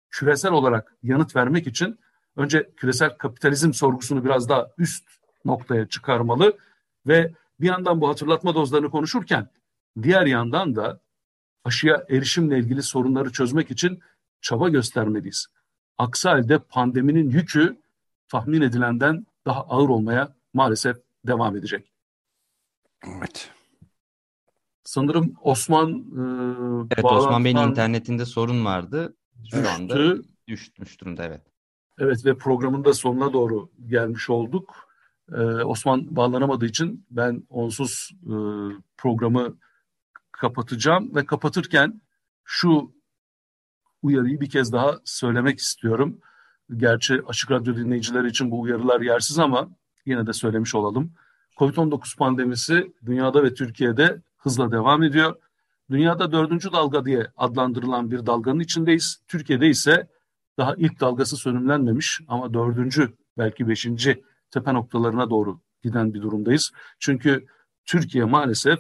küresel 0.10 0.52
olarak 0.52 0.96
yanıt 1.04 1.36
vermek 1.36 1.68
için 1.68 2.00
önce 2.36 2.70
küresel 2.78 3.18
kapitalizm 3.18 3.74
sorgusunu 3.74 4.26
biraz 4.26 4.50
daha 4.50 4.68
üst 4.78 5.04
noktaya 5.46 5.88
çıkarmalı 5.88 6.58
ve 7.08 7.34
bir 7.60 7.68
yandan 7.68 8.02
bu 8.02 8.10
hatırlatma 8.10 8.56
dozlarını 8.56 8.90
konuşurken 8.90 9.50
diğer 10.02 10.26
yandan 10.26 10.76
da 10.76 11.00
aşıya 11.64 12.06
erişimle 12.10 12.60
ilgili 12.60 12.84
sorunları 12.84 13.32
çözmek 13.32 13.72
için 13.72 14.00
çaba 14.42 14.70
göstermeliyiz. 14.70 15.48
Aksi 15.98 16.30
halde 16.30 16.60
pandeminin 16.60 17.30
yükü 17.30 17.78
tahmin 18.30 18.62
edilenden 18.62 19.26
daha 19.46 19.62
ağır 19.62 19.90
olmaya 19.90 20.37
maalesef 20.58 20.98
devam 21.28 21.58
edecek. 21.58 21.94
Evet. 23.18 23.52
Sanırım 24.84 25.36
Osman 25.42 25.90
e, 25.92 26.94
Evet 26.96 27.06
Osman 27.06 27.46
Bey'in 27.46 27.58
internetinde 27.58 28.26
sorun 28.26 28.66
vardı. 28.66 29.16
Şu 29.52 29.58
düştü. 29.58 29.68
anda 29.68 30.24
düşmüş 30.48 31.02
durumda 31.02 31.24
evet. 31.26 31.42
Evet 32.00 32.26
ve 32.26 32.38
programın 32.38 32.86
da 32.86 32.94
sonuna 32.94 33.34
doğru 33.34 33.70
gelmiş 33.88 34.30
olduk. 34.30 34.88
Ee, 35.32 35.42
Osman 35.42 36.16
bağlanamadığı 36.16 36.66
için 36.66 37.06
ben 37.12 37.44
onsuz 37.50 38.12
e, 38.24 38.36
programı 38.98 39.58
kapatacağım 40.32 41.16
ve 41.16 41.26
kapatırken 41.26 42.02
şu 42.44 42.96
uyarıyı 44.02 44.42
bir 44.42 44.50
kez 44.50 44.72
daha 44.74 45.00
söylemek 45.06 45.60
istiyorum. 45.60 46.20
Gerçi 46.76 47.22
Açık 47.28 47.52
Radyo 47.52 47.76
dinleyicileri 47.76 48.28
için 48.28 48.52
bu 48.52 48.62
uyarılar 48.62 49.02
yersiz 49.02 49.40
ama 49.40 49.70
yine 50.08 50.28
de 50.28 50.34
söylemiş 50.34 50.76
olalım. 50.76 51.12
Covid-19 51.58 52.18
pandemisi 52.18 52.94
dünyada 53.06 53.44
ve 53.44 53.54
Türkiye'de 53.54 54.22
hızla 54.38 54.72
devam 54.72 55.04
ediyor. 55.04 55.36
Dünyada 55.90 56.32
dördüncü 56.32 56.72
dalga 56.72 57.06
diye 57.06 57.28
adlandırılan 57.38 58.12
bir 58.12 58.26
dalganın 58.26 58.60
içindeyiz. 58.60 59.22
Türkiye'de 59.28 59.68
ise 59.68 60.08
daha 60.58 60.76
ilk 60.76 61.00
dalgası 61.00 61.38
sönümlenmemiş 61.38 62.22
ama 62.28 62.54
dördüncü 62.54 63.14
belki 63.38 63.68
beşinci 63.68 64.24
tepe 64.52 64.74
noktalarına 64.74 65.30
doğru 65.30 65.60
giden 65.84 66.14
bir 66.14 66.22
durumdayız. 66.22 66.72
Çünkü 67.00 67.46
Türkiye 67.86 68.24
maalesef 68.24 68.80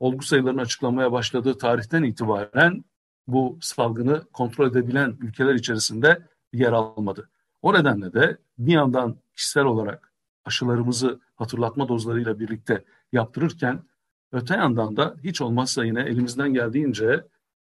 olgu 0.00 0.22
sayılarını 0.22 0.60
açıklamaya 0.60 1.12
başladığı 1.12 1.58
tarihten 1.58 2.02
itibaren 2.02 2.84
bu 3.26 3.58
salgını 3.60 4.24
kontrol 4.32 4.70
edebilen 4.70 5.16
ülkeler 5.20 5.54
içerisinde 5.54 6.26
yer 6.52 6.72
almadı. 6.72 7.30
O 7.62 7.74
nedenle 7.74 8.12
de 8.12 8.38
bir 8.58 8.72
yandan 8.72 9.16
kişisel 9.36 9.64
olarak 9.64 10.09
aşılarımızı 10.50 11.20
hatırlatma 11.36 11.88
dozlarıyla 11.88 12.38
birlikte 12.38 12.84
yaptırırken 13.12 13.82
öte 14.32 14.54
yandan 14.54 14.96
da 14.96 15.14
hiç 15.24 15.40
olmazsa 15.40 15.84
yine 15.84 16.00
elimizden 16.00 16.54
geldiğince 16.54 17.24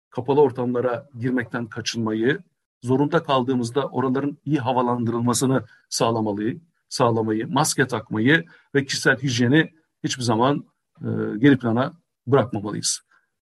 kapalı 0.10 0.42
ortamlara 0.42 1.10
girmekten 1.20 1.66
kaçınmayı, 1.66 2.40
zorunda 2.84 3.24
kaldığımızda 3.24 3.88
oraların 3.88 4.38
iyi 4.46 4.60
havalandırılmasını 4.60 5.66
sağlamalıyı, 5.90 6.62
sağlamayı, 6.90 7.48
maske 7.48 7.88
takmayı 7.88 8.46
ve 8.76 8.86
kişisel 8.86 9.18
hijyeni 9.18 9.74
hiçbir 10.04 10.24
zaman 10.24 10.66
e, 11.02 11.08
geri 11.38 11.58
plana 11.58 11.94
bırakmamalıyız. 12.28 13.02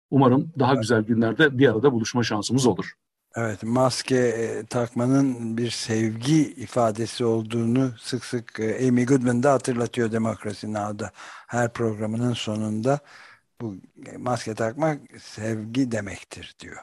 Umarım 0.10 0.54
daha 0.60 0.76
güzel 0.76 1.04
günlerde 1.04 1.58
bir 1.58 1.68
arada 1.68 1.92
buluşma 1.92 2.24
şansımız 2.24 2.66
olur. 2.68 2.94
Evet, 3.38 3.64
maske 3.64 4.16
e, 4.16 4.66
takmanın 4.66 5.58
bir 5.58 5.70
sevgi 5.70 6.54
ifadesi 6.54 7.26
olduğunu 7.26 7.92
sık 7.98 8.26
sık 8.26 8.60
e, 8.60 8.88
Amy 8.88 9.06
Goodman 9.06 9.44
da 9.44 9.54
hatırlatıyor 9.54 10.12
Demokrasi 10.12 10.74
Now'da. 10.74 11.12
Her 11.48 11.74
programının 11.74 12.34
sonunda 12.34 13.00
bu 13.62 13.76
e, 14.06 14.18
maske 14.18 14.56
takmak 14.56 15.00
sevgi 15.20 15.92
demektir 15.92 16.56
diyor. 16.60 16.78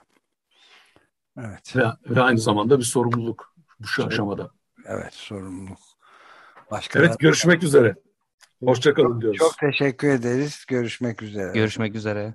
Evet. 1.38 1.77
Ve, 1.77 1.85
ve 2.07 2.21
aynı 2.21 2.38
zamanda 2.38 2.79
bir 2.79 2.85
sorumluluk 2.85 3.55
bu 3.81 3.87
şu 3.87 4.07
aşamada. 4.07 4.51
Evet, 4.87 5.15
sorumluluk. 5.15 5.79
Başka 6.71 6.99
evet, 6.99 7.19
görüşmek 7.19 7.62
üzere. 7.62 7.95
Hoşçakalın 8.65 9.21
diyoruz. 9.21 9.38
Çok 9.38 9.59
teşekkür 9.59 10.09
ederiz. 10.09 10.65
Görüşmek 10.69 11.23
üzere. 11.23 11.53
Görüşmek 11.53 11.95
üzere. 11.95 12.35